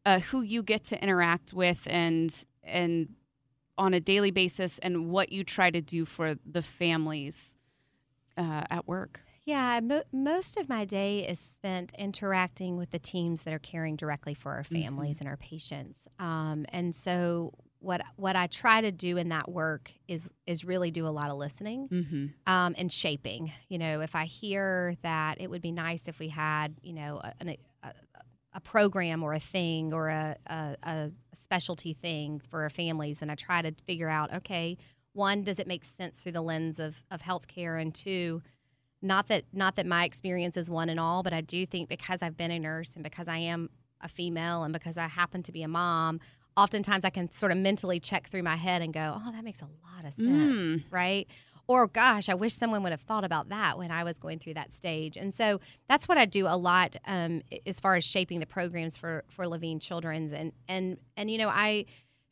uh, 0.06 0.20
who 0.20 0.42
you 0.42 0.62
get 0.62 0.84
to 0.84 1.02
interact 1.02 1.52
with 1.52 1.86
and 1.90 2.44
and 2.62 3.08
on 3.76 3.92
a 3.92 4.00
daily 4.00 4.30
basis 4.30 4.78
and 4.78 5.10
what 5.10 5.32
you 5.32 5.42
try 5.42 5.70
to 5.70 5.80
do 5.80 6.04
for 6.04 6.36
the 6.46 6.62
families 6.62 7.56
uh, 8.36 8.62
at 8.70 8.86
work? 8.86 9.20
Yeah, 9.44 9.80
mo- 9.82 10.04
most 10.10 10.56
of 10.56 10.68
my 10.68 10.84
day 10.84 11.26
is 11.26 11.38
spent 11.38 11.92
interacting 11.98 12.76
with 12.78 12.92
the 12.92 12.98
teams 12.98 13.42
that 13.42 13.52
are 13.52 13.58
caring 13.58 13.94
directly 13.96 14.32
for 14.32 14.52
our 14.52 14.64
families 14.64 15.20
and 15.20 15.28
our 15.28 15.36
patients. 15.36 16.08
Um, 16.18 16.64
and 16.70 16.94
so, 16.94 17.52
what 17.84 18.00
what 18.16 18.34
I 18.36 18.46
try 18.46 18.80
to 18.80 18.90
do 18.90 19.16
in 19.16 19.28
that 19.28 19.50
work 19.50 19.92
is 20.08 20.28
is 20.46 20.64
really 20.64 20.90
do 20.90 21.06
a 21.06 21.10
lot 21.10 21.30
of 21.30 21.36
listening 21.36 21.88
Mm-hmm. 21.88 22.26
um, 22.52 22.74
and 22.78 22.90
shaping. 22.90 23.52
You 23.68 23.78
know, 23.78 24.00
if 24.00 24.14
I 24.16 24.24
hear 24.24 24.94
that 25.02 25.40
it 25.40 25.50
would 25.50 25.62
be 25.62 25.72
nice 25.72 26.08
if 26.08 26.18
we 26.18 26.28
had, 26.28 26.74
you 26.82 26.92
know, 26.94 27.20
a, 27.22 27.56
a, 27.82 27.92
a 28.54 28.60
program 28.60 29.22
or 29.22 29.32
a 29.34 29.40
thing 29.40 29.92
or 29.92 30.08
a, 30.08 30.36
a, 30.46 30.76
a 30.82 31.10
specialty 31.34 31.92
thing 31.92 32.40
for 32.40 32.62
our 32.62 32.70
families, 32.70 33.18
then 33.18 33.30
I 33.30 33.34
try 33.34 33.62
to 33.62 33.72
figure 33.84 34.08
out, 34.08 34.32
okay, 34.32 34.76
one, 35.12 35.42
does 35.42 35.58
it 35.58 35.66
make 35.66 35.84
sense 35.84 36.22
through 36.22 36.32
the 36.32 36.40
lens 36.42 36.78
of, 36.80 37.04
of 37.10 37.22
healthcare? 37.22 37.80
And 37.80 37.94
two, 37.94 38.42
not 39.02 39.28
that 39.28 39.44
not 39.52 39.76
that 39.76 39.86
my 39.86 40.04
experience 40.04 40.56
is 40.56 40.70
one 40.70 40.88
and 40.88 40.98
all, 40.98 41.22
but 41.22 41.32
I 41.32 41.40
do 41.40 41.66
think 41.66 41.88
because 41.88 42.22
I've 42.22 42.36
been 42.36 42.50
a 42.50 42.58
nurse 42.58 42.94
and 42.94 43.02
because 43.04 43.28
I 43.28 43.36
am 43.38 43.70
a 44.00 44.08
female 44.08 44.62
and 44.64 44.72
because 44.72 44.96
I 44.98 45.06
happen 45.08 45.42
to 45.44 45.52
be 45.52 45.62
a 45.62 45.68
mom, 45.68 46.20
oftentimes 46.56 47.04
I 47.04 47.10
can 47.10 47.32
sort 47.32 47.52
of 47.52 47.58
mentally 47.58 47.98
check 48.00 48.28
through 48.28 48.42
my 48.42 48.56
head 48.56 48.82
and 48.82 48.92
go, 48.92 49.20
oh, 49.24 49.32
that 49.32 49.44
makes 49.44 49.60
a 49.62 49.64
lot 49.66 50.04
of 50.04 50.14
sense 50.14 50.26
Mm. 50.28 50.82
right? 50.90 51.26
or 51.66 51.86
gosh, 51.86 52.28
I 52.28 52.34
wish 52.34 52.52
someone 52.52 52.82
would 52.82 52.92
have 52.92 53.00
thought 53.00 53.24
about 53.24 53.48
that 53.48 53.78
when 53.78 53.90
I 53.90 54.04
was 54.04 54.18
going 54.18 54.38
through 54.38 54.52
that 54.54 54.74
stage. 54.74 55.16
And 55.16 55.32
so 55.34 55.60
that's 55.88 56.06
what 56.06 56.18
I 56.18 56.26
do 56.26 56.46
a 56.46 56.58
lot 56.58 56.94
um, 57.06 57.40
as 57.66 57.80
far 57.80 57.94
as 57.94 58.04
shaping 58.04 58.38
the 58.40 58.44
programs 58.46 58.98
for 58.98 59.24
for 59.30 59.48
Levine 59.48 59.80
Children's. 59.80 60.34
And 60.34 60.52
and 60.68 60.98
and 61.16 61.30
you 61.30 61.38
know, 61.38 61.48
I 61.48 61.86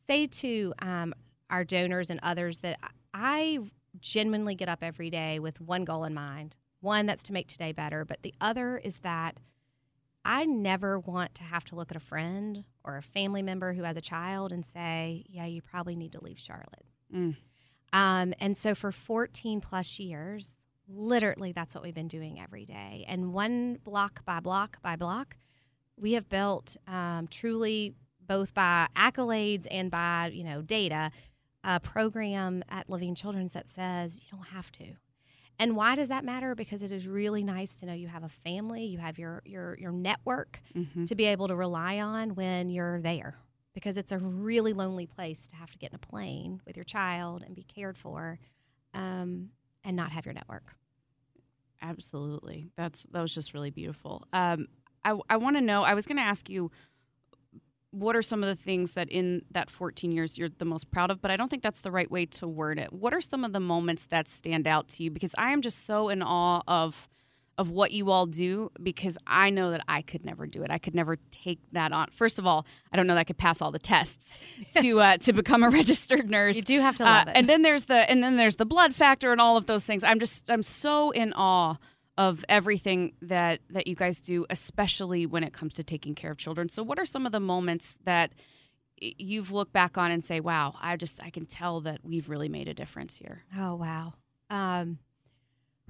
say 0.07 0.27
to 0.27 0.75
um, 0.81 1.15
our 1.49 1.65
donors 1.65 2.11
and 2.11 2.21
others 2.23 2.59
that 2.59 2.79
I 3.15 3.61
genuinely 4.01 4.55
get 4.55 4.69
up 4.69 4.83
every 4.83 5.09
day 5.09 5.39
with 5.39 5.63
one 5.63 5.85
goal 5.87 6.05
in 6.05 6.13
mind. 6.13 6.57
One 6.81 7.07
that's 7.07 7.23
to 7.25 7.33
make 7.33 7.49
today 7.49 7.73
better, 7.73 8.05
but 8.05 8.21
the 8.23 8.35
other 8.39 8.77
is 8.77 8.99
that 8.99 9.39
I 10.25 10.45
never 10.45 10.99
want 10.99 11.35
to 11.37 11.43
have 11.43 11.65
to 11.65 11.75
look 11.75 11.91
at 11.91 11.97
a 11.97 12.01
friend 12.01 12.65
or 12.85 12.97
a 12.97 13.03
family 13.03 13.43
member 13.43 13.73
who 13.73 13.83
has 13.83 13.97
a 13.97 14.01
child 14.01 14.53
and 14.53 14.65
say, 14.65 15.25
"Yeah, 15.29 15.47
you 15.47 15.63
probably 15.63 15.97
need 15.97 16.13
to 16.13 16.23
leave 16.23 16.39
Charlotte." 16.39 16.87
Mm. 17.13 17.37
Um, 17.93 18.35
and 18.39 18.57
so 18.57 18.75
for 18.75 18.91
14 18.91 19.61
plus 19.61 19.99
years, 19.99 20.57
literally 20.89 21.53
that's 21.53 21.75
what 21.75 21.85
we've 21.85 21.95
been 21.95 22.09
doing 22.09 22.41
every 22.41 22.65
day. 22.65 23.05
And 23.09 23.33
one 23.33 23.79
block 23.85 24.25
by 24.25 24.41
block 24.41 24.81
by 24.83 24.97
block, 24.97 25.37
we 25.97 26.13
have 26.13 26.29
built 26.29 26.77
um, 26.87 27.27
truly 27.29 27.95
both 28.21 28.55
by 28.55 28.89
accolades 28.97 29.67
and 29.71 29.91
by 29.91 30.31
you 30.33 30.45
know 30.45 30.63
data 30.63 31.11
a 31.65 31.79
program 31.79 32.65
at 32.69 32.89
Levine 32.89 33.15
Children's 33.15 33.53
that 33.53 33.69
says 33.69 34.21
you 34.21 34.27
don't 34.31 34.49
have 34.49 34.73
to. 34.73 34.95
And 35.59 35.77
why 35.77 35.95
does 35.95 36.09
that 36.09 36.25
matter? 36.25 36.55
Because 36.55 36.83
it 36.83 36.91
is 36.91 37.07
really 37.07 37.45
nice 37.45 37.77
to 37.77 37.87
know 37.87 37.93
you 37.93 38.09
have 38.09 38.25
a 38.25 38.29
family, 38.29 38.85
you 38.85 38.99
have 38.99 39.19
your 39.19 39.43
your 39.45 39.77
your 39.79 39.93
network 39.93 40.61
mm-hmm. 40.75 41.05
to 41.05 41.15
be 41.15 41.27
able 41.27 41.49
to 41.49 41.57
rely 41.57 42.01
on 42.01 42.35
when 42.35 42.71
you're 42.71 43.01
there. 43.01 43.37
Because 43.75 43.97
it's 43.97 44.13
a 44.13 44.19
really 44.19 44.75
lonely 44.75 45.07
place 45.07 45.49
to 45.49 45.57
have 45.57 45.71
to 45.71 45.79
get 45.79 45.93
in 45.93 45.97
a 45.97 45.99
plane 45.99 46.61
with 46.67 46.77
your 46.77 46.85
child 46.85 47.43
and 47.43 47.55
be 47.55 47.63
cared 47.63 47.97
for, 47.97 48.39
um, 48.93 49.49
and 49.83 49.97
not 49.97 50.13
have 50.13 50.27
your 50.27 50.35
network. 50.35 50.75
Absolutely, 51.81 52.71
that's 52.77 53.05
that 53.05 53.23
was 53.23 53.35
just 53.35 53.55
really 53.55 53.71
beautiful. 53.71 54.27
Um, 54.33 54.69
I 55.05 55.19
I 55.31 55.37
want 55.37 55.57
to 55.57 55.61
know. 55.61 55.85
I 55.85 55.95
was 55.95 56.07
going 56.07 56.19
to 56.19 56.23
ask 56.23 56.49
you 56.51 56.71
what 57.93 58.17
are 58.17 58.23
some 58.23 58.43
of 58.43 58.49
the 58.49 58.61
things 58.61 58.93
that 58.93 59.09
in 59.11 59.43
that 59.51 59.71
14 59.71 60.11
years 60.11 60.37
you're 60.37 60.49
the 60.49 60.65
most 60.65 60.91
proud 60.91 61.11
of? 61.11 61.21
But 61.21 61.31
i 61.31 61.37
don't 61.37 61.49
think 61.49 61.63
that's 61.63 61.83
the 61.83 61.91
right 61.91 62.11
way 62.11 62.27
to 62.27 62.49
word 62.49 62.79
it. 62.79 62.93
What 62.93 63.15
are 63.15 63.21
some 63.21 63.45
of 63.45 63.53
the 63.53 63.61
moments 63.61 64.07
that 64.07 64.29
stand 64.29 64.67
out 64.67 64.89
to 64.89 65.05
you? 65.05 65.11
Because 65.11 65.35
i 65.39 65.53
am 65.53 65.63
just 65.63 65.87
so 65.87 66.09
in 66.09 66.23
awe 66.23 66.63
of 66.67 67.09
of 67.59 67.69
what 67.69 67.93
you 67.93 68.11
all 68.11 68.25
do 68.25 68.71
because 68.83 69.19
i 69.27 69.51
know 69.51 69.71
that 69.71 69.83
i 69.87 70.01
could 70.01 70.25
never 70.25 70.47
do 70.47 70.63
it. 70.63 70.71
I 70.71 70.79
could 70.79 70.95
never 70.95 71.17
take 71.31 71.61
that 71.73 71.93
on. 71.93 72.09
First 72.11 72.39
of 72.39 72.47
all 72.47 72.67
i 72.93 72.97
don't 72.97 73.07
know 73.07 73.15
that 73.15 73.21
i 73.21 73.25
could 73.25 73.39
pass 73.39 73.61
all 73.61 73.71
the 73.71 73.79
tests 73.79 74.41
to 74.81 75.01
uh, 75.01 75.17
to 75.19 75.33
become 75.33 75.63
a 75.63 75.69
registered 75.69 76.31
nurse. 76.31 76.57
You 76.57 76.63
do 76.63 76.81
have 76.81 76.97
to 76.97 77.05
love 77.05 77.29
uh, 77.29 77.31
it. 77.31 77.37
and 77.37 77.49
then 77.49 77.63
there's 77.63 77.85
the 77.85 78.11
and 78.11 78.23
then 78.23 78.37
there's 78.37 78.57
the 78.57 78.67
blood 78.67 78.95
factor 78.95 79.33
and 79.33 79.41
all 79.41 79.57
of 79.57 79.67
those 79.67 79.85
things. 79.85 80.03
I'm 80.03 80.19
just 80.19 80.51
i'm 80.51 80.63
so 80.63 81.11
in 81.11 81.33
awe 81.35 81.77
of 82.19 82.45
everything 82.49 83.13
that 83.23 83.61
that 83.71 83.87
you 83.87 83.95
guys 83.95 84.21
do 84.21 84.45
especially 84.51 85.25
when 85.27 85.43
it 85.43 85.53
comes 85.53 85.75
to 85.75 85.83
taking 85.83 86.15
care 86.15 86.31
of 86.31 86.37
children. 86.37 86.69
So 86.69 86.83
what 86.83 86.99
are 86.99 87.07
some 87.07 87.27
of 87.27 87.33
the 87.33 87.41
moments 87.41 87.99
that 88.05 88.33
you've 89.01 89.51
looked 89.51 89.73
back 89.73 89.99
on 89.99 90.13
and 90.13 90.25
say 90.25 90.39
wow 90.39 90.75
i 90.81 90.97
just 90.97 91.21
i 91.25 91.29
can 91.29 91.45
tell 91.45 91.81
that 91.81 91.99
we've 92.05 92.29
really 92.29 92.49
made 92.49 92.69
a 92.69 92.75
difference 92.75 93.17
here 93.17 93.43
oh 93.59 93.75
wow. 93.75 94.15
Um 94.49 94.99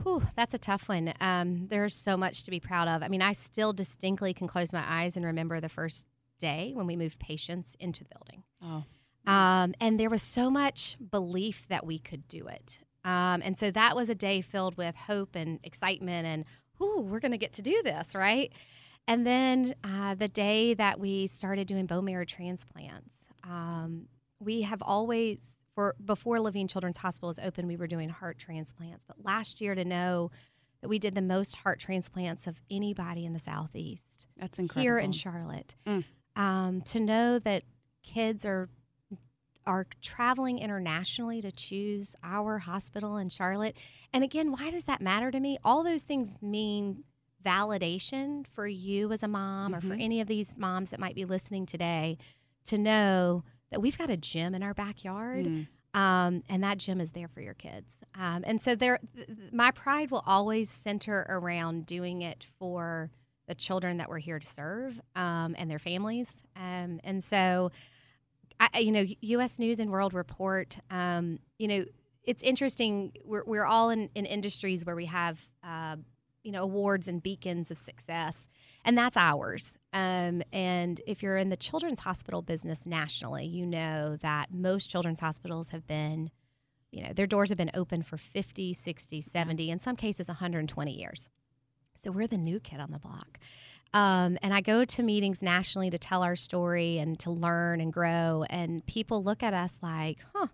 whew, 0.02 0.22
that's 0.34 0.54
a 0.54 0.58
tough 0.58 0.88
one. 0.88 1.12
Um 1.20 1.66
there's 1.68 1.94
so 1.94 2.16
much 2.16 2.44
to 2.44 2.50
be 2.50 2.60
proud 2.60 2.88
of. 2.88 3.02
I 3.02 3.08
mean 3.08 3.22
i 3.22 3.32
still 3.32 3.72
distinctly 3.72 4.32
can 4.32 4.46
close 4.46 4.72
my 4.72 4.84
eyes 4.86 5.16
and 5.16 5.26
remember 5.26 5.60
the 5.60 5.68
first 5.68 6.06
day 6.38 6.72
when 6.74 6.86
we 6.86 6.96
moved 6.96 7.18
patients 7.18 7.76
into 7.80 8.04
the 8.04 8.10
building. 8.10 8.42
Oh. 8.62 8.84
Um, 9.32 9.74
and 9.80 9.98
there 10.00 10.10
was 10.10 10.22
so 10.22 10.50
much 10.50 10.96
belief 11.10 11.68
that 11.68 11.86
we 11.86 11.98
could 11.98 12.26
do 12.28 12.48
it. 12.48 12.80
Um, 13.04 13.42
and 13.44 13.58
so 13.58 13.70
that 13.70 13.96
was 13.96 14.08
a 14.08 14.14
day 14.14 14.40
filled 14.40 14.76
with 14.76 14.94
hope 14.96 15.34
and 15.34 15.58
excitement 15.64 16.26
and, 16.26 16.44
ooh, 16.80 17.00
we're 17.00 17.20
going 17.20 17.32
to 17.32 17.38
get 17.38 17.52
to 17.54 17.62
do 17.62 17.80
this, 17.82 18.14
right? 18.14 18.52
And 19.08 19.26
then 19.26 19.74
uh, 19.82 20.14
the 20.14 20.28
day 20.28 20.74
that 20.74 21.00
we 21.00 21.26
started 21.26 21.66
doing 21.66 21.86
bone 21.86 22.04
marrow 22.04 22.24
transplants, 22.24 23.28
um, 23.44 24.06
we 24.38 24.62
have 24.62 24.82
always, 24.82 25.56
for 25.74 25.96
before 26.04 26.40
Levine 26.40 26.68
Children's 26.68 26.98
Hospital 26.98 27.30
is 27.30 27.38
open, 27.40 27.66
we 27.66 27.76
were 27.76 27.88
doing 27.88 28.08
heart 28.08 28.38
transplants. 28.38 29.04
But 29.04 29.16
last 29.24 29.60
year 29.60 29.74
to 29.74 29.84
know 29.84 30.30
that 30.80 30.88
we 30.88 30.98
did 30.98 31.14
the 31.14 31.22
most 31.22 31.56
heart 31.56 31.78
transplants 31.80 32.46
of 32.46 32.60
anybody 32.70 33.24
in 33.24 33.32
the 33.32 33.38
Southeast. 33.38 34.26
That's 34.36 34.58
incredible. 34.58 34.82
Here 34.82 34.98
in 34.98 35.12
Charlotte. 35.12 35.74
Mm. 35.86 36.04
Um, 36.34 36.80
to 36.82 37.00
know 37.00 37.38
that 37.40 37.64
kids 38.02 38.44
are 38.44 38.68
are 39.66 39.86
traveling 40.00 40.58
internationally 40.58 41.40
to 41.40 41.52
choose 41.52 42.16
our 42.22 42.58
hospital 42.58 43.16
in 43.16 43.28
Charlotte. 43.28 43.76
And 44.12 44.24
again, 44.24 44.52
why 44.52 44.70
does 44.70 44.84
that 44.84 45.00
matter 45.00 45.30
to 45.30 45.40
me? 45.40 45.58
All 45.64 45.82
those 45.82 46.02
things 46.02 46.36
mean 46.40 47.04
validation 47.44 48.46
for 48.46 48.66
you 48.66 49.12
as 49.12 49.22
a 49.22 49.28
mom 49.28 49.72
mm-hmm. 49.72 49.78
or 49.78 49.80
for 49.80 49.94
mm-hmm. 49.94 50.00
any 50.00 50.20
of 50.20 50.28
these 50.28 50.56
moms 50.56 50.90
that 50.90 51.00
might 51.00 51.14
be 51.14 51.24
listening 51.24 51.66
today 51.66 52.18
to 52.64 52.78
know 52.78 53.44
that 53.70 53.80
we've 53.80 53.98
got 53.98 54.10
a 54.10 54.16
gym 54.16 54.54
in 54.54 54.62
our 54.62 54.74
backyard. 54.74 55.46
Mm. 55.46 55.66
Um, 55.94 56.42
and 56.48 56.64
that 56.64 56.78
gym 56.78 57.00
is 57.02 57.10
there 57.10 57.28
for 57.28 57.42
your 57.42 57.52
kids. 57.52 57.98
Um, 58.14 58.44
and 58.46 58.62
so 58.62 58.74
there, 58.74 58.98
th- 59.14 59.28
my 59.52 59.70
pride 59.70 60.10
will 60.10 60.24
always 60.26 60.70
center 60.70 61.26
around 61.28 61.84
doing 61.84 62.22
it 62.22 62.46
for 62.58 63.10
the 63.46 63.54
children 63.54 63.98
that 63.98 64.08
we're 64.08 64.18
here 64.18 64.38
to 64.38 64.46
serve 64.46 65.00
um, 65.14 65.54
and 65.58 65.70
their 65.70 65.78
families. 65.78 66.42
Um, 66.56 67.00
and 67.04 67.22
so 67.22 67.72
I, 68.72 68.78
you 68.78 68.92
know, 68.92 69.04
U.S. 69.20 69.58
News 69.58 69.78
and 69.78 69.90
World 69.90 70.14
Report. 70.14 70.78
Um, 70.90 71.40
you 71.58 71.68
know, 71.68 71.84
it's 72.24 72.42
interesting. 72.42 73.12
We're 73.24 73.44
we're 73.44 73.64
all 73.64 73.90
in, 73.90 74.08
in 74.14 74.24
industries 74.24 74.86
where 74.86 74.94
we 74.94 75.06
have, 75.06 75.48
uh, 75.64 75.96
you 76.44 76.52
know, 76.52 76.62
awards 76.62 77.08
and 77.08 77.22
beacons 77.22 77.70
of 77.70 77.78
success, 77.78 78.48
and 78.84 78.96
that's 78.96 79.16
ours. 79.16 79.78
Um, 79.92 80.42
and 80.52 81.00
if 81.06 81.22
you're 81.22 81.36
in 81.36 81.48
the 81.48 81.56
children's 81.56 82.00
hospital 82.00 82.42
business 82.42 82.86
nationally, 82.86 83.46
you 83.46 83.66
know 83.66 84.16
that 84.18 84.52
most 84.52 84.88
children's 84.88 85.20
hospitals 85.20 85.70
have 85.70 85.86
been, 85.86 86.30
you 86.92 87.02
know, 87.02 87.12
their 87.12 87.26
doors 87.26 87.48
have 87.48 87.58
been 87.58 87.72
open 87.74 88.02
for 88.02 88.16
50, 88.16 88.74
60, 88.74 89.20
70, 89.20 89.70
in 89.70 89.80
some 89.80 89.96
cases 89.96 90.28
120 90.28 90.92
years. 90.92 91.28
So 91.96 92.10
we're 92.10 92.26
the 92.26 92.38
new 92.38 92.60
kid 92.60 92.80
on 92.80 92.90
the 92.90 92.98
block. 92.98 93.38
Um, 93.94 94.38
and 94.42 94.54
I 94.54 94.60
go 94.60 94.84
to 94.84 95.02
meetings 95.02 95.42
nationally 95.42 95.90
to 95.90 95.98
tell 95.98 96.22
our 96.22 96.36
story 96.36 96.98
and 96.98 97.18
to 97.20 97.30
learn 97.30 97.80
and 97.80 97.92
grow. 97.92 98.44
And 98.48 98.84
people 98.86 99.22
look 99.22 99.42
at 99.42 99.52
us 99.52 99.78
like, 99.82 100.18
huh, 100.34 100.46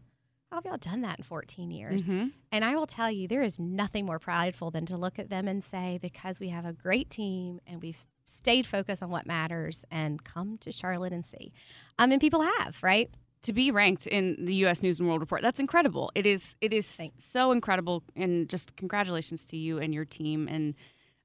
how 0.50 0.56
have 0.56 0.64
y'all 0.64 0.76
done 0.78 1.02
that 1.02 1.18
in 1.18 1.24
14 1.24 1.70
years? 1.70 2.02
Mm-hmm. 2.02 2.28
And 2.50 2.64
I 2.64 2.74
will 2.74 2.86
tell 2.86 3.10
you, 3.10 3.28
there 3.28 3.42
is 3.42 3.60
nothing 3.60 4.06
more 4.06 4.18
prideful 4.18 4.70
than 4.70 4.86
to 4.86 4.96
look 4.96 5.18
at 5.18 5.30
them 5.30 5.46
and 5.46 5.62
say, 5.62 5.98
because 6.00 6.40
we 6.40 6.48
have 6.48 6.64
a 6.64 6.72
great 6.72 7.10
team 7.10 7.60
and 7.66 7.80
we've 7.82 8.04
stayed 8.24 8.66
focused 8.66 9.02
on 9.02 9.10
what 9.10 9.26
matters 9.26 9.84
and 9.90 10.24
come 10.24 10.58
to 10.58 10.72
Charlotte 10.72 11.12
and 11.12 11.24
see. 11.24 11.52
Um, 11.98 12.12
and 12.12 12.20
people 12.20 12.42
have, 12.42 12.82
right? 12.82 13.10
to 13.42 13.52
be 13.52 13.70
ranked 13.70 14.06
in 14.06 14.46
the 14.46 14.54
U.S. 14.56 14.82
News 14.82 14.98
and 14.98 15.08
World 15.08 15.20
Report. 15.20 15.42
That's 15.42 15.60
incredible. 15.60 16.10
It 16.14 16.26
is. 16.26 16.56
It 16.60 16.72
is 16.72 16.96
Thanks. 16.96 17.24
so 17.24 17.52
incredible, 17.52 18.02
and 18.16 18.48
just 18.48 18.76
congratulations 18.76 19.44
to 19.46 19.56
you 19.56 19.78
and 19.78 19.94
your 19.94 20.04
team. 20.04 20.48
And 20.48 20.74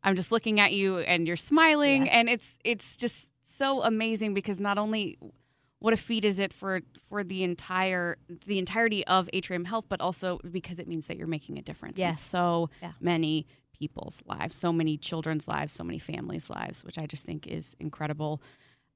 I'm 0.04 0.16
just 0.16 0.32
looking 0.32 0.60
at 0.60 0.74
you 0.74 1.00
and 1.00 1.26
you're 1.28 1.38
smiling 1.38 2.06
yes. 2.06 2.14
and 2.14 2.30
it's 2.30 2.58
it's 2.64 2.98
just 2.98 3.32
so 3.46 3.84
amazing 3.84 4.34
because 4.34 4.60
not 4.60 4.78
only 4.78 5.18
what 5.80 5.94
a 5.94 5.98
feat 5.98 6.24
is 6.24 6.40
it 6.40 6.54
for 6.54 6.82
for 7.10 7.24
the 7.24 7.44
entire 7.44 8.18
the 8.46 8.58
entirety 8.58 9.06
of 9.06 9.30
Atrium 9.34 9.66
Health, 9.66 9.86
but 9.90 10.00
also 10.02 10.40
because 10.50 10.80
it 10.80 10.88
means 10.88 11.08
that 11.08 11.18
you're 11.18 11.28
making 11.28 11.60
a 11.60 11.62
difference 11.62 12.00
yes. 12.00 12.12
in 12.12 12.16
so 12.16 12.70
yeah. 12.82 12.94
many 13.02 13.48
people's 13.78 14.22
lives, 14.26 14.56
so 14.56 14.72
many 14.72 14.98
children's 14.98 15.48
lives, 15.48 15.74
so 15.74 15.84
many 15.84 16.00
families' 16.00 16.50
lives, 16.50 16.86
which 16.86 16.98
I 16.98 17.06
just 17.06 17.26
think 17.26 17.48
is 17.48 17.76
incredible. 17.80 18.42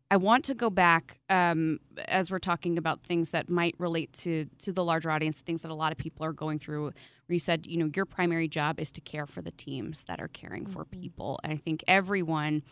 I 0.09 0.17
want 0.17 0.45
to 0.45 0.53
go 0.53 0.69
back 0.69 1.19
um, 1.29 1.79
as 2.07 2.31
we're 2.31 2.39
talking 2.39 2.77
about 2.77 3.03
things 3.03 3.31
that 3.31 3.49
might 3.49 3.75
relate 3.77 4.13
to 4.13 4.45
to 4.59 4.71
the 4.71 4.83
larger 4.83 5.11
audience, 5.11 5.39
things 5.39 5.63
that 5.63 5.71
a 5.71 5.75
lot 5.75 5.91
of 5.91 5.97
people 5.97 6.25
are 6.25 6.33
going 6.33 6.59
through. 6.59 6.83
Where 6.83 7.33
you 7.33 7.39
said, 7.39 7.67
you 7.67 7.77
know, 7.77 7.89
your 7.93 8.05
primary 8.05 8.47
job 8.47 8.79
is 8.79 8.91
to 8.93 9.01
care 9.01 9.25
for 9.25 9.41
the 9.41 9.51
teams 9.51 10.05
that 10.05 10.21
are 10.21 10.29
caring 10.29 10.63
mm-hmm. 10.63 10.73
for 10.73 10.85
people, 10.85 11.39
and 11.43 11.51
I 11.51 11.57
think 11.57 11.83
everyone. 11.87 12.63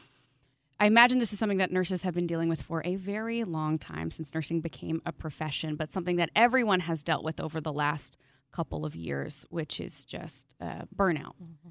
I 0.78 0.88
imagine 0.88 1.20
this 1.20 1.32
is 1.32 1.40
something 1.40 1.60
that 1.60 1.72
nurses 1.72 2.04
have 2.04 2.14
been 2.14 2.28
dealing 2.28 2.50
with 2.50 2.62
for 2.62 2.82
a 2.84 2.98
very 2.98 3.46
long 3.46 3.78
time 3.78 4.12
since 4.12 4.34
nursing 4.34 4.60
became 4.60 5.02
a 5.06 5.14
profession, 5.14 5.78
but 5.78 5.90
something 5.90 6.18
that 6.18 6.32
everyone 6.36 6.82
has 6.82 7.02
dealt 7.02 7.24
with 7.24 7.40
over 7.40 7.62
the 7.62 7.72
last 7.72 8.18
couple 8.52 8.86
of 8.86 8.94
years, 8.94 9.46
which 9.50 9.80
is 9.80 10.04
just 10.04 10.54
uh, 10.60 10.82
burnout. 10.94 11.36
Mm-hmm 11.42 11.70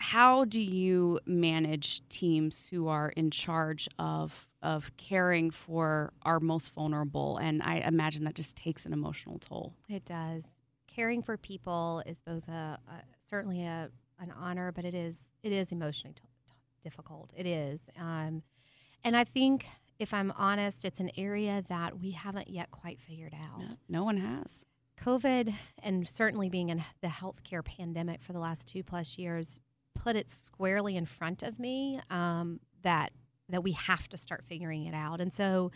how 0.00 0.44
do 0.44 0.60
you 0.60 1.20
manage 1.26 2.06
teams 2.08 2.66
who 2.66 2.88
are 2.88 3.10
in 3.10 3.30
charge 3.30 3.88
of 4.00 4.48
of 4.62 4.96
caring 4.96 5.50
for 5.50 6.12
our 6.22 6.38
most 6.40 6.72
vulnerable 6.72 7.36
and 7.38 7.62
i 7.62 7.76
imagine 7.76 8.24
that 8.24 8.34
just 8.34 8.56
takes 8.56 8.86
an 8.86 8.92
emotional 8.92 9.38
toll. 9.38 9.74
It 9.88 10.04
does. 10.04 10.46
Caring 10.86 11.22
for 11.22 11.36
people 11.36 12.02
is 12.06 12.22
both 12.22 12.46
a, 12.48 12.78
a 12.88 13.02
certainly 13.28 13.64
a 13.64 13.90
an 14.20 14.32
honor 14.38 14.70
but 14.72 14.84
it 14.84 14.94
is 14.94 15.28
it 15.42 15.52
is 15.52 15.72
emotionally 15.72 16.14
t- 16.14 16.22
t- 16.46 16.54
difficult. 16.82 17.32
It 17.36 17.46
is 17.46 17.80
um, 17.98 18.42
and 19.04 19.16
i 19.16 19.24
think 19.24 19.66
if 19.98 20.14
i'm 20.14 20.32
honest 20.36 20.84
it's 20.84 21.00
an 21.00 21.10
area 21.16 21.64
that 21.68 21.98
we 21.98 22.12
haven't 22.12 22.48
yet 22.48 22.70
quite 22.70 23.00
figured 23.00 23.34
out. 23.34 23.60
no, 23.60 23.68
no 23.88 24.04
one 24.04 24.16
has. 24.18 24.64
COVID 25.00 25.52
and 25.82 26.06
certainly 26.08 26.48
being 26.48 26.68
in 26.68 26.84
the 27.00 27.08
healthcare 27.08 27.64
pandemic 27.64 28.22
for 28.22 28.32
the 28.32 28.38
last 28.38 28.68
two 28.68 28.84
plus 28.84 29.18
years 29.18 29.58
put 29.94 30.14
it 30.16 30.30
squarely 30.30 30.96
in 30.96 31.06
front 31.06 31.42
of 31.42 31.58
me 31.58 32.00
um, 32.10 32.60
that 32.82 33.12
that 33.48 33.62
we 33.62 33.72
have 33.72 34.08
to 34.08 34.16
start 34.16 34.44
figuring 34.44 34.86
it 34.86 34.94
out. 34.94 35.20
And 35.20 35.32
so, 35.32 35.70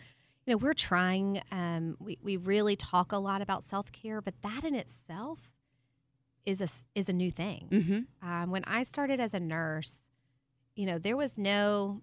you 0.45 0.53
know, 0.53 0.57
we're 0.57 0.73
trying. 0.73 1.41
Um, 1.51 1.97
we 1.99 2.17
we 2.21 2.37
really 2.37 2.75
talk 2.75 3.11
a 3.11 3.17
lot 3.17 3.41
about 3.41 3.63
self 3.63 3.91
care, 3.91 4.21
but 4.21 4.41
that 4.41 4.63
in 4.63 4.75
itself 4.75 5.53
is 6.45 6.61
a 6.61 6.67
is 6.97 7.09
a 7.09 7.13
new 7.13 7.29
thing. 7.31 7.67
Mm-hmm. 7.71 8.27
Um, 8.27 8.51
when 8.51 8.63
I 8.65 8.83
started 8.83 9.19
as 9.19 9.33
a 9.33 9.39
nurse, 9.39 10.09
you 10.75 10.85
know, 10.85 10.97
there 10.97 11.17
was 11.17 11.37
no 11.37 12.01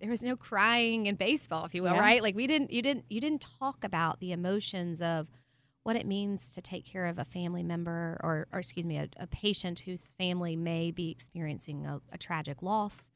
there 0.00 0.10
was 0.10 0.22
no 0.22 0.36
crying 0.36 1.06
in 1.06 1.14
baseball, 1.14 1.64
if 1.64 1.74
you 1.74 1.82
will, 1.82 1.94
Yeah. 1.94 2.00
right? 2.00 2.22
Like 2.22 2.34
we 2.34 2.46
didn't 2.46 2.72
you 2.72 2.82
didn't 2.82 3.04
you 3.08 3.20
didn't 3.20 3.46
talk 3.60 3.84
about 3.84 4.20
the 4.20 4.32
emotions 4.32 5.00
of 5.00 5.28
what 5.84 5.94
it 5.94 6.04
means 6.04 6.52
to 6.52 6.60
take 6.60 6.84
care 6.84 7.06
of 7.06 7.16
a 7.16 7.24
family 7.24 7.62
member 7.62 8.18
or, 8.24 8.48
or 8.52 8.58
excuse 8.58 8.84
me, 8.84 8.96
a, 8.98 9.08
a 9.20 9.26
patient 9.28 9.78
whose 9.80 10.10
family 10.18 10.56
may 10.56 10.90
be 10.90 11.12
experiencing 11.12 11.86
a, 11.86 12.00
a 12.10 12.18
tragic 12.18 12.60
loss 12.60 13.08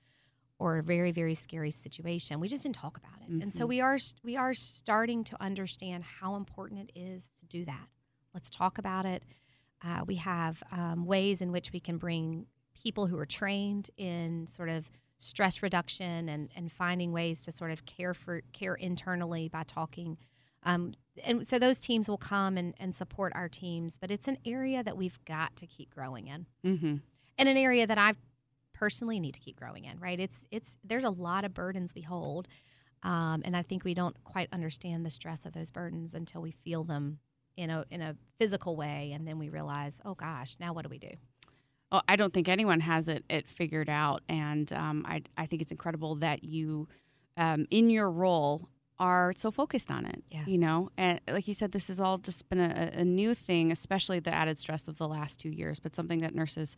or 0.61 0.79
a 0.79 0.83
very 0.83 1.11
very 1.11 1.35
scary 1.35 1.71
situation. 1.73 2.39
We 2.39 2.47
just 2.49 2.63
didn't 2.63 2.77
talk 2.77 2.97
about 2.99 3.19
it, 3.23 3.43
and 3.43 3.53
so 3.53 3.65
Mhm. 3.65 3.69
we 3.69 3.81
are 3.81 3.99
we 4.23 4.37
are 4.37 4.55
starting 4.55 5.25
to 5.25 5.43
understand 5.43 6.05
how 6.05 6.37
important 6.37 6.89
it 6.89 6.93
is 6.95 7.31
to 7.41 7.47
do 7.47 7.65
that. 7.65 7.89
Let's 8.35 8.51
talk 8.51 8.79
about 8.79 9.07
it. 9.07 9.25
Uh, 9.83 10.05
we 10.07 10.17
have 10.17 10.63
um, 10.71 11.07
ways 11.07 11.41
in 11.41 11.51
which 11.51 11.73
we 11.73 11.81
can 11.81 11.97
bring 11.99 12.47
people 12.75 13.07
who 13.09 13.19
are 13.19 13.27
trained 13.27 13.91
in 13.97 14.47
sort 14.47 14.69
of 14.69 14.91
stress 15.19 15.63
reduction 15.63 16.29
and, 16.29 16.51
and 16.55 16.71
finding 16.71 17.13
ways 17.13 17.43
to 17.43 17.53
sort 17.53 17.71
of 17.71 17.85
care 17.87 18.15
for 18.15 18.43
care 18.53 18.75
internally 18.75 19.49
by 19.49 19.63
talking. 19.65 20.17
Um, 20.63 20.93
and 21.25 21.47
so 21.47 21.59
those 21.59 21.81
teams 21.81 22.09
will 22.09 22.19
come 22.19 22.57
and, 22.59 22.75
and 22.79 22.95
support 22.95 23.33
our 23.35 23.49
teams, 23.49 23.97
but 23.99 24.11
it's 24.11 24.29
an 24.29 24.37
area 24.45 24.83
that 24.83 24.97
we've 24.97 25.19
got 25.25 25.57
to 25.57 25.67
keep 25.67 25.95
growing 25.95 26.27
in, 26.29 26.47
Mm-hmm. 26.65 26.97
and 27.39 27.49
an 27.49 27.57
area 27.57 27.87
that 27.87 27.99
I 27.99 28.15
personally 28.81 29.21
need 29.21 29.35
to 29.35 29.41
keep 29.41 29.57
growing 29.57 29.85
in. 29.85 30.01
Right? 30.01 30.19
It's 30.19 30.47
it's 30.51 30.79
there's 30.83 31.05
a 31.05 31.11
lot 31.11 31.45
of 31.45 31.53
burdens 31.53 31.95
we 31.95 32.01
hold, 32.01 32.49
um, 33.03 33.43
and 33.45 33.55
I 33.55 33.63
think 33.63 33.85
we 33.85 33.95
don't 33.95 34.17
quite 34.25 34.49
understand 34.53 35.05
the 35.05 35.11
stress 35.11 35.45
of 35.47 35.53
those 35.53 35.71
burdens 35.71 36.15
until 36.15 36.41
we 36.41 36.51
feel 36.51 36.83
them 36.83 37.19
in 37.57 37.71
a 37.71 37.85
in 37.91 38.01
a 38.01 38.17
physical 38.39 38.75
way, 38.77 39.13
and 39.15 39.29
then 39.29 39.39
we 39.39 39.51
realize, 39.51 40.01
oh 40.05 40.15
gosh, 40.15 40.57
now 40.59 40.73
what 40.73 40.83
do 40.85 40.89
we 40.89 40.99
do? 40.99 41.13
Well, 41.93 42.03
I 42.09 42.17
don't 42.17 42.33
think 42.33 42.49
anyone 42.49 42.81
has 42.81 43.09
it, 43.09 43.25
it 43.29 43.49
figured 43.49 43.91
out, 43.91 44.23
and 44.29 44.73
um, 44.73 45.05
I 45.07 45.23
I 45.37 45.47
think 45.47 45.61
it's 45.61 45.73
incredible 45.73 46.15
that 46.17 46.43
you, 46.43 46.89
um, 47.37 47.67
in 47.71 47.91
your 47.91 48.11
role, 48.11 48.69
are 48.99 49.35
so 49.37 49.51
focused 49.51 49.91
on 49.91 50.07
it. 50.07 50.23
Yes. 50.31 50.49
You 50.49 50.59
know, 50.59 50.91
and 50.97 51.21
like 51.29 51.49
you 51.49 51.55
said, 51.55 51.73
this 51.73 51.89
has 51.89 52.01
all 52.01 52.19
just 52.19 52.49
been 52.49 52.61
a, 52.61 52.93
a 52.95 53.05
new 53.05 53.35
thing, 53.35 53.73
especially 53.73 54.21
the 54.21 54.33
added 54.33 54.59
stress 54.59 54.89
of 54.89 54.97
the 54.99 55.09
last 55.09 55.39
two 55.39 55.51
years, 55.51 55.81
but 55.81 55.95
something 55.95 56.21
that 56.21 56.35
nurses. 56.35 56.77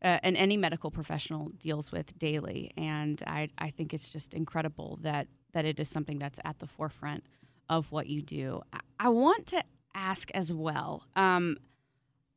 Uh, 0.00 0.18
and 0.22 0.36
any 0.36 0.56
medical 0.56 0.92
professional 0.92 1.48
deals 1.58 1.90
with 1.90 2.16
daily, 2.18 2.72
and 2.76 3.20
I, 3.26 3.48
I 3.58 3.70
think 3.70 3.92
it's 3.92 4.12
just 4.12 4.32
incredible 4.32 4.98
that 5.02 5.26
that 5.54 5.64
it 5.64 5.80
is 5.80 5.88
something 5.88 6.18
that's 6.20 6.38
at 6.44 6.60
the 6.60 6.68
forefront 6.68 7.24
of 7.68 7.90
what 7.90 8.06
you 8.06 8.22
do. 8.22 8.60
I, 8.72 8.80
I 9.00 9.08
want 9.08 9.46
to 9.48 9.64
ask 9.94 10.30
as 10.34 10.52
well. 10.52 11.04
Um, 11.16 11.56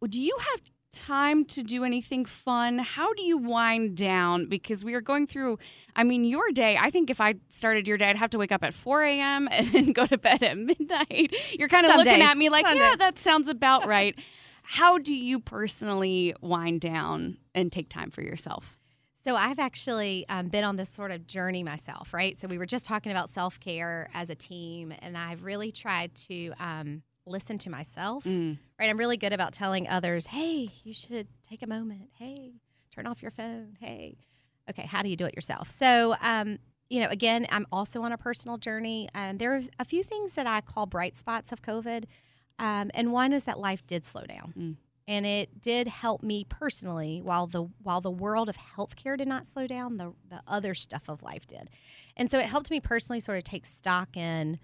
do 0.09 0.19
you 0.21 0.35
have 0.39 0.61
time 0.91 1.45
to 1.45 1.63
do 1.63 1.83
anything 1.83 2.25
fun? 2.25 2.79
How 2.79 3.13
do 3.13 3.23
you 3.23 3.37
wind 3.37 3.95
down? 3.95 4.47
Because 4.47 4.83
we 4.83 4.93
are 4.93 5.01
going 5.01 5.27
through, 5.27 5.57
I 5.95 6.03
mean, 6.03 6.23
your 6.25 6.51
day, 6.51 6.77
I 6.79 6.89
think 6.89 7.09
if 7.09 7.21
I 7.21 7.35
started 7.49 7.87
your 7.87 7.97
day, 7.97 8.09
I'd 8.09 8.17
have 8.17 8.31
to 8.31 8.37
wake 8.37 8.51
up 8.51 8.63
at 8.63 8.73
4 8.73 9.03
a.m. 9.03 9.47
and 9.51 9.67
then 9.67 9.91
go 9.93 10.05
to 10.05 10.17
bed 10.17 10.43
at 10.43 10.57
midnight. 10.57 11.35
You're 11.57 11.69
kind 11.69 11.85
of 11.85 11.91
Some 11.91 11.99
looking 11.99 12.19
days. 12.19 12.27
at 12.27 12.37
me 12.37 12.49
like, 12.49 12.65
Some 12.65 12.77
yeah, 12.77 12.89
days. 12.89 12.97
that 12.97 13.19
sounds 13.19 13.47
about 13.47 13.85
right. 13.97 14.17
How 14.63 14.97
do 14.97 15.13
you 15.15 15.39
personally 15.39 16.33
wind 16.41 16.81
down 16.81 17.37
and 17.53 17.71
take 17.71 17.89
time 17.89 18.09
for 18.11 18.21
yourself? 18.21 18.77
So 19.23 19.35
I've 19.35 19.59
actually 19.59 20.25
um, 20.29 20.47
been 20.47 20.63
on 20.63 20.77
this 20.77 20.89
sort 20.89 21.11
of 21.11 21.27
journey 21.27 21.63
myself, 21.63 22.11
right? 22.13 22.39
So 22.39 22.47
we 22.47 22.57
were 22.57 22.65
just 22.65 22.85
talking 22.85 23.11
about 23.11 23.29
self 23.29 23.59
care 23.59 24.09
as 24.13 24.29
a 24.29 24.35
team, 24.35 24.93
and 24.99 25.15
I've 25.15 25.43
really 25.43 25.71
tried 25.71 26.15
to 26.27 26.53
um, 26.59 27.03
listen 27.27 27.57
to 27.59 27.69
myself. 27.69 28.23
Mm. 28.23 28.57
Right, 28.79 28.89
I'm 28.89 28.97
really 28.97 29.17
good 29.17 29.31
about 29.33 29.53
telling 29.53 29.87
others, 29.87 30.27
"Hey, 30.27 30.69
you 30.83 30.93
should 30.93 31.27
take 31.43 31.61
a 31.61 31.67
moment. 31.67 32.09
Hey, 32.17 32.53
turn 32.93 33.05
off 33.05 33.21
your 33.21 33.29
phone. 33.31 33.77
Hey, 33.79 34.17
okay, 34.69 34.87
how 34.87 35.03
do 35.03 35.09
you 35.09 35.15
do 35.15 35.25
it 35.25 35.35
yourself?" 35.35 35.69
So, 35.69 36.15
um, 36.19 36.57
you 36.89 36.99
know, 36.99 37.09
again, 37.09 37.45
I'm 37.51 37.67
also 37.71 38.01
on 38.01 38.11
a 38.11 38.17
personal 38.17 38.57
journey. 38.57 39.07
and 39.13 39.37
there 39.39 39.55
are 39.55 39.61
a 39.77 39.85
few 39.85 40.03
things 40.03 40.33
that 40.33 40.47
I 40.47 40.61
call 40.61 40.87
bright 40.87 41.15
spots 41.15 41.51
of 41.51 41.61
COVID, 41.61 42.05
um, 42.57 42.89
and 42.95 43.11
one 43.11 43.33
is 43.33 43.43
that 43.43 43.59
life 43.59 43.85
did 43.85 44.03
slow 44.03 44.23
down 44.23 44.53
Mm. 44.57 44.75
And 45.11 45.25
it 45.25 45.61
did 45.61 45.87
help 45.89 46.23
me 46.23 46.45
personally 46.47 47.21
while 47.21 47.45
the 47.47 47.63
while 47.83 48.01
the 48.01 48.09
world 48.25 48.47
of 48.49 48.57
healthcare 48.57 49.17
did 49.17 49.27
not 49.27 49.45
slow 49.45 49.67
down 49.67 49.97
the 49.97 50.13
the 50.29 50.41
other 50.47 50.73
stuff 50.73 51.09
of 51.09 51.21
life 51.21 51.45
did. 51.45 51.69
And 52.15 52.31
so 52.31 52.39
it 52.39 52.45
helped 52.45 52.71
me 52.71 52.79
personally 52.79 53.19
sort 53.19 53.37
of 53.37 53.43
take 53.43 53.65
stock 53.65 54.15
in 54.15 54.57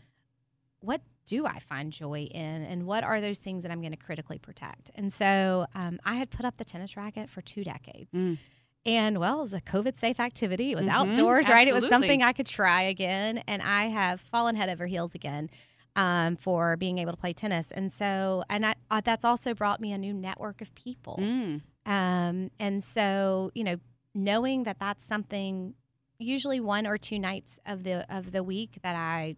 what 0.80 1.02
do 1.26 1.46
i 1.46 1.60
find 1.60 1.92
joy 1.92 2.22
in 2.32 2.64
and 2.64 2.86
what 2.86 3.04
are 3.04 3.20
those 3.20 3.40
things 3.40 3.64
that 3.64 3.72
i'm 3.72 3.82
going 3.82 3.92
to 3.92 3.98
critically 3.98 4.38
protect. 4.38 4.90
And 4.96 5.12
so 5.12 5.66
um, 5.76 6.00
i 6.06 6.16
had 6.16 6.30
put 6.30 6.46
up 6.46 6.58
the 6.58 6.66
tennis 6.66 6.96
racket 6.96 7.30
for 7.30 7.42
two 7.42 7.64
decades. 7.64 8.10
Mm. 8.14 8.38
and 8.86 9.18
well 9.20 9.40
it 9.40 9.42
was 9.42 9.54
a 9.54 9.62
covid 9.62 9.98
safe 10.00 10.20
activity. 10.20 10.72
It 10.72 10.76
was 10.78 10.88
Mhm, 10.88 10.92
outdoors 11.00 11.50
right? 11.50 11.68
It 11.68 11.74
was 11.74 11.90
something 11.90 12.24
i 12.24 12.32
could 12.32 12.46
try 12.46 12.84
again. 12.84 13.44
And 13.48 13.62
i 13.62 13.84
have 14.00 14.22
fallen 14.22 14.56
head 14.56 14.70
over 14.70 14.86
heels 14.88 15.14
again 15.16 15.50
um, 15.98 16.38
for 16.38 16.78
being 16.78 16.98
able 17.00 17.12
to 17.12 17.18
play 17.18 17.34
tennis 17.34 17.72
and 17.72 17.92
so 17.92 18.44
and 18.50 18.66
I, 18.66 18.76
uh, 18.90 19.02
that's 19.04 19.26
also 19.26 19.54
brought 19.54 19.82
me 19.82 19.92
a 19.92 19.98
new 19.98 20.14
network 20.14 20.62
of 20.62 20.74
people 20.76 21.18
Mm. 21.20 21.62
um, 21.86 22.52
and 22.60 22.84
so, 22.84 23.52
you 23.56 23.64
know, 23.66 23.78
knowing 24.14 24.64
that 24.64 24.80
that's 24.80 25.04
something 25.06 25.74
usually 26.20 26.60
one 26.60 26.88
or 26.88 26.98
two 26.98 27.20
nights 27.20 27.60
of 27.66 27.84
the 27.84 28.06
of 28.16 28.32
the 28.32 28.42
week 28.44 28.80
that 28.84 28.96
I 28.96 29.36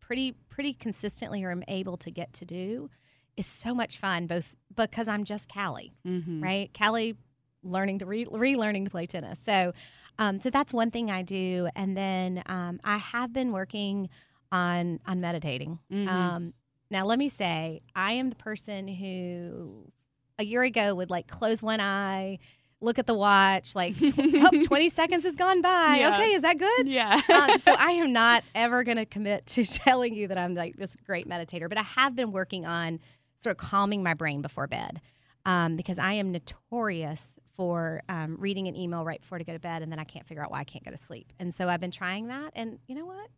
pretty 0.00 0.32
pretty 0.48 0.72
consistently 0.74 1.44
am 1.44 1.62
able 1.68 1.96
to 1.98 2.10
get 2.10 2.32
to 2.34 2.44
do 2.44 2.90
is 3.36 3.46
so 3.46 3.74
much 3.74 3.98
fun. 3.98 4.26
Both 4.26 4.54
because 4.74 5.08
I'm 5.08 5.24
just 5.24 5.52
Callie, 5.52 5.92
Mhm. 6.06 6.42
right? 6.42 6.70
Callie 6.78 7.16
learning 7.62 7.98
to 8.00 8.06
re- 8.06 8.26
relearning 8.26 8.84
to 8.84 8.90
play 8.90 9.06
tennis. 9.06 9.38
So, 9.42 9.72
um, 10.18 10.40
so 10.40 10.50
that's 10.50 10.72
one 10.74 10.90
thing 10.90 11.10
I 11.10 11.22
do, 11.22 11.68
and 11.74 11.96
then 11.96 12.42
um, 12.46 12.78
I 12.84 12.98
have 12.98 13.32
been 13.32 13.50
working 13.52 14.10
on 14.54 15.00
on 15.06 15.20
meditating. 15.20 15.78
Mhm. 15.92 16.08
Um, 16.08 16.54
now, 16.90 17.04
let 17.04 17.18
me 17.18 17.28
say, 17.28 17.80
I 17.96 18.12
am 18.12 18.30
the 18.30 18.36
person 18.36 18.86
who 18.86 19.90
a 20.38 20.44
year 20.44 20.62
ago 20.62 20.94
would 20.94 21.10
like 21.10 21.26
close 21.26 21.62
one 21.62 21.80
eye, 21.80 22.38
look 22.80 22.98
at 22.98 23.06
the 23.06 23.14
watch, 23.14 23.74
like, 23.74 23.96
tw- 23.96 24.12
oh, 24.18 24.62
20 24.62 24.88
seconds 24.90 25.24
has 25.24 25.34
gone 25.34 25.60
by. 25.62 25.96
Yeah. 26.00 26.12
Okay, 26.14 26.30
is 26.32 26.42
that 26.42 26.58
good? 26.58 26.86
Yeah. 26.86 27.20
um, 27.34 27.58
so 27.58 27.74
I 27.78 27.92
am 27.92 28.12
not 28.12 28.44
ever 28.54 28.84
going 28.84 28.98
to 28.98 29.06
commit 29.06 29.46
to 29.46 29.64
telling 29.86 30.14
you 30.14 30.28
that 30.28 30.38
I'm 30.38 30.54
like 30.54 30.76
this 30.76 30.96
great 31.06 31.28
meditator, 31.28 31.68
but 31.68 31.78
I 31.78 31.82
have 31.82 32.14
been 32.14 32.30
working 32.32 32.64
on 32.66 33.00
sort 33.38 33.52
of 33.52 33.56
calming 33.58 34.02
my 34.02 34.14
brain 34.14 34.40
before 34.42 34.66
bed 34.66 35.00
um, 35.46 35.76
because 35.76 35.98
I 35.98 36.12
am 36.14 36.30
notorious 36.32 37.38
for 37.56 38.02
um, 38.08 38.36
reading 38.38 38.68
an 38.68 38.76
email 38.76 39.04
right 39.04 39.20
before 39.20 39.38
to 39.38 39.44
go 39.44 39.52
to 39.52 39.58
bed 39.58 39.82
and 39.82 39.90
then 39.90 39.98
I 39.98 40.04
can't 40.04 40.26
figure 40.26 40.42
out 40.44 40.50
why 40.50 40.60
I 40.60 40.64
can't 40.64 40.84
go 40.84 40.90
to 40.90 40.96
sleep. 40.96 41.32
And 41.38 41.52
so 41.54 41.68
I've 41.68 41.80
been 41.80 41.90
trying 41.90 42.28
that, 42.28 42.52
and 42.54 42.78
you 42.86 42.94
know 42.94 43.06
what? 43.06 43.28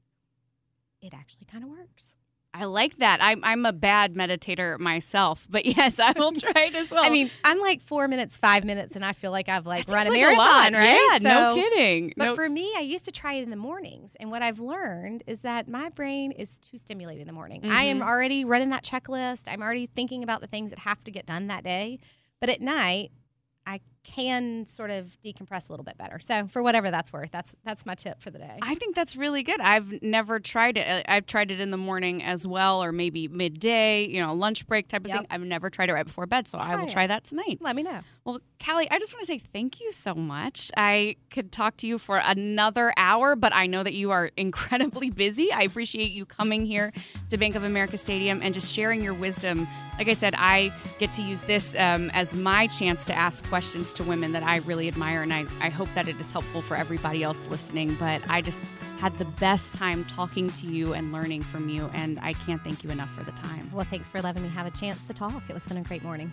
It 1.01 1.15
actually 1.15 1.47
kind 1.51 1.63
of 1.65 1.71
works. 1.71 2.15
I 2.59 2.65
like 2.65 2.97
that. 2.99 3.19
I'm, 3.21 3.45
I'm 3.45 3.67
a 3.67 3.73
bad 3.73 4.15
meditator 4.15 4.79
myself, 4.79 5.47
but 5.51 5.67
yes, 5.77 6.01
I 6.01 6.13
will 6.17 6.33
try 6.33 6.53
it 6.69 6.75
as 6.75 6.91
well. 6.93 7.05
I 7.05 7.11
mean, 7.11 7.31
I'm 7.45 7.61
like 7.61 7.83
four 7.83 8.09
minutes, 8.09 8.39
five 8.39 8.65
minutes, 8.65 8.97
and 8.97 9.05
I 9.05 9.13
feel 9.13 9.31
like 9.31 9.51
I've 9.51 9.67
like 9.67 9.85
That 9.85 9.93
run 9.93 10.03
a 10.07 10.11
seems 10.11 10.17
marathon, 10.17 10.39
lot. 10.47 10.73
right? 10.73 11.09
Yeah, 11.13 11.19
no 11.19 11.55
kidding. 11.55 12.15
But 12.17 12.25
No- 12.25 12.35
for 12.35 12.49
me, 12.49 12.73
I 12.75 12.81
used 12.81 13.05
to 13.05 13.13
try 13.13 13.35
it 13.35 13.43
in 13.43 13.51
the 13.51 13.57
mornings. 13.57 14.17
And 14.19 14.31
what 14.31 14.41
I've 14.43 14.59
learned 14.59 15.23
is 15.27 15.41
that 15.41 15.69
my 15.69 15.91
brain 15.91 16.33
is 16.33 16.57
too 16.57 16.79
stimulated 16.79 17.21
in 17.21 17.27
the 17.27 17.35
morning. 17.35 17.71
I 17.71 17.83
am 17.85 18.01
Mhm. 18.01 18.07
already 18.07 18.45
running 18.47 18.71
that 18.71 18.85
checklist. 18.85 19.49
I'm 19.53 19.61
already 19.63 19.85
thinking 19.87 20.23
about 20.23 20.41
the 20.41 20.47
things 20.47 20.71
that 20.71 20.79
have 20.81 21.05
to 21.05 21.11
get 21.11 21.27
done 21.27 21.49
that 21.49 21.63
day. 21.63 21.99
But 22.41 22.49
at 22.49 22.63
night, 22.63 23.11
can 24.07 24.65
sort 24.67 24.91
of 24.91 25.19
decompress 25.25 25.69
a 25.69 25.73
little 25.73 25.85
bit 25.85 25.99
better. 25.99 26.19
So 26.21 26.47
for 26.47 26.63
whatever 26.63 26.91
that's 26.91 27.13
worth, 27.13 27.31
that's 27.33 27.57
that's 27.65 27.85
my 27.85 27.95
tip 27.95 28.23
for 28.23 28.31
the 28.31 28.39
day. 28.39 28.59
I 28.63 28.77
think 28.77 28.95
that's 28.95 29.17
really 29.17 29.43
good. 29.43 29.61
I've 29.61 30.01
never 30.01 30.39
tried 30.41 30.79
it. 30.79 31.05
I've 31.09 31.27
tried 31.27 31.51
it 31.51 31.59
in 31.61 31.71
the 31.73 31.77
morning 31.77 32.23
as 32.23 32.47
well, 32.47 32.83
or 32.83 32.93
maybe 32.93 33.27
midday, 33.29 34.07
you 34.07 34.21
know, 34.21 34.33
lunch 34.33 34.67
break 34.67 34.89
type 34.89 35.03
of 35.05 35.09
Yep. 35.09 35.17
thing. 35.19 35.27
I've 35.31 35.41
never 35.43 35.69
tried 35.71 35.91
it 35.91 35.93
right 35.95 36.07
before 36.07 36.25
bed, 36.27 36.47
so 36.47 36.59
I 36.59 36.77
will 36.77 36.85
it. 36.87 36.91
try 36.91 37.07
that 37.07 37.25
tonight. 37.25 37.59
Let 37.61 37.75
me 37.77 37.83
know. 37.83 38.01
Well, 38.25 38.39
Callie, 38.65 38.89
I 38.91 38.99
just 38.99 39.13
want 39.13 39.23
to 39.23 39.27
say 39.27 39.39
thank 39.39 39.81
you 39.81 39.91
so 39.93 40.15
much. 40.15 40.71
I 40.77 41.17
could 41.31 41.51
talk 41.53 41.77
to 41.79 41.87
you 41.87 41.99
for 41.99 42.19
another 42.19 42.93
hour, 42.97 43.37
but 43.37 43.55
I 43.55 43.67
know 43.67 43.83
that 43.83 43.93
you 43.95 44.13
are 44.13 44.31
incredibly 44.37 45.11
busy. 45.11 45.53
I 45.53 45.63
appreciate 45.63 46.13
you 46.13 46.25
coming 46.27 46.65
here 46.65 46.93
to 47.31 47.37
Bank 47.37 47.57
of 47.57 47.65
America 47.65 47.99
Stadium 47.99 48.41
and 48.43 48.55
just 48.55 48.73
sharing 48.73 49.03
your 49.03 49.15
wisdom 49.15 49.67
like 49.99 50.09
I 50.09 50.13
said, 50.13 50.35
I 50.37 50.73
get 50.99 51.13
to 51.13 51.23
use 51.23 51.43
this 51.43 51.75
um, 51.77 52.11
as 52.11 52.35
my 52.35 52.67
chance 52.67 53.05
to 53.07 53.15
ask 53.15 53.45
questions 53.49 53.95
to 53.95 54.05
women 54.05 54.33
that 54.33 54.43
I 54.43 54.57
really 54.59 54.89
admire, 54.89 55.23
and 55.23 55.33
I, 55.33 55.47
I 55.61 55.69
hope 55.69 55.89
that 55.95 56.09
it 56.09 56.19
is 56.19 56.33
helpful 56.33 56.63
for 56.63 56.77
everybody 56.77 57.23
else 57.23 57.47
listening. 57.47 57.97
But 57.99 58.23
I 58.29 58.43
just 58.43 58.65
had 58.99 59.17
the 59.19 59.25
best 59.25 59.75
time 59.75 60.05
talking 60.05 60.51
to 60.51 60.67
you 60.67 60.95
and 60.95 61.13
learning 61.13 61.43
from 61.45 61.69
you, 61.69 61.91
and 61.95 62.19
I 62.21 62.33
can't 62.33 62.63
thank 62.63 62.85
you 62.85 62.91
enough 62.91 63.11
for 63.11 63.25
the 63.25 63.33
time. 63.33 63.71
Well, 63.73 63.87
thanks 63.89 64.09
for 64.09 64.21
letting 64.21 64.43
me 64.43 64.49
have 64.51 64.67
a 64.67 64.71
chance 64.71 65.07
to 65.07 65.13
talk. 65.13 65.43
It 65.49 65.53
was 65.53 65.67
been 65.67 65.79
a 65.79 65.83
great 65.83 66.03
morning. 66.03 66.33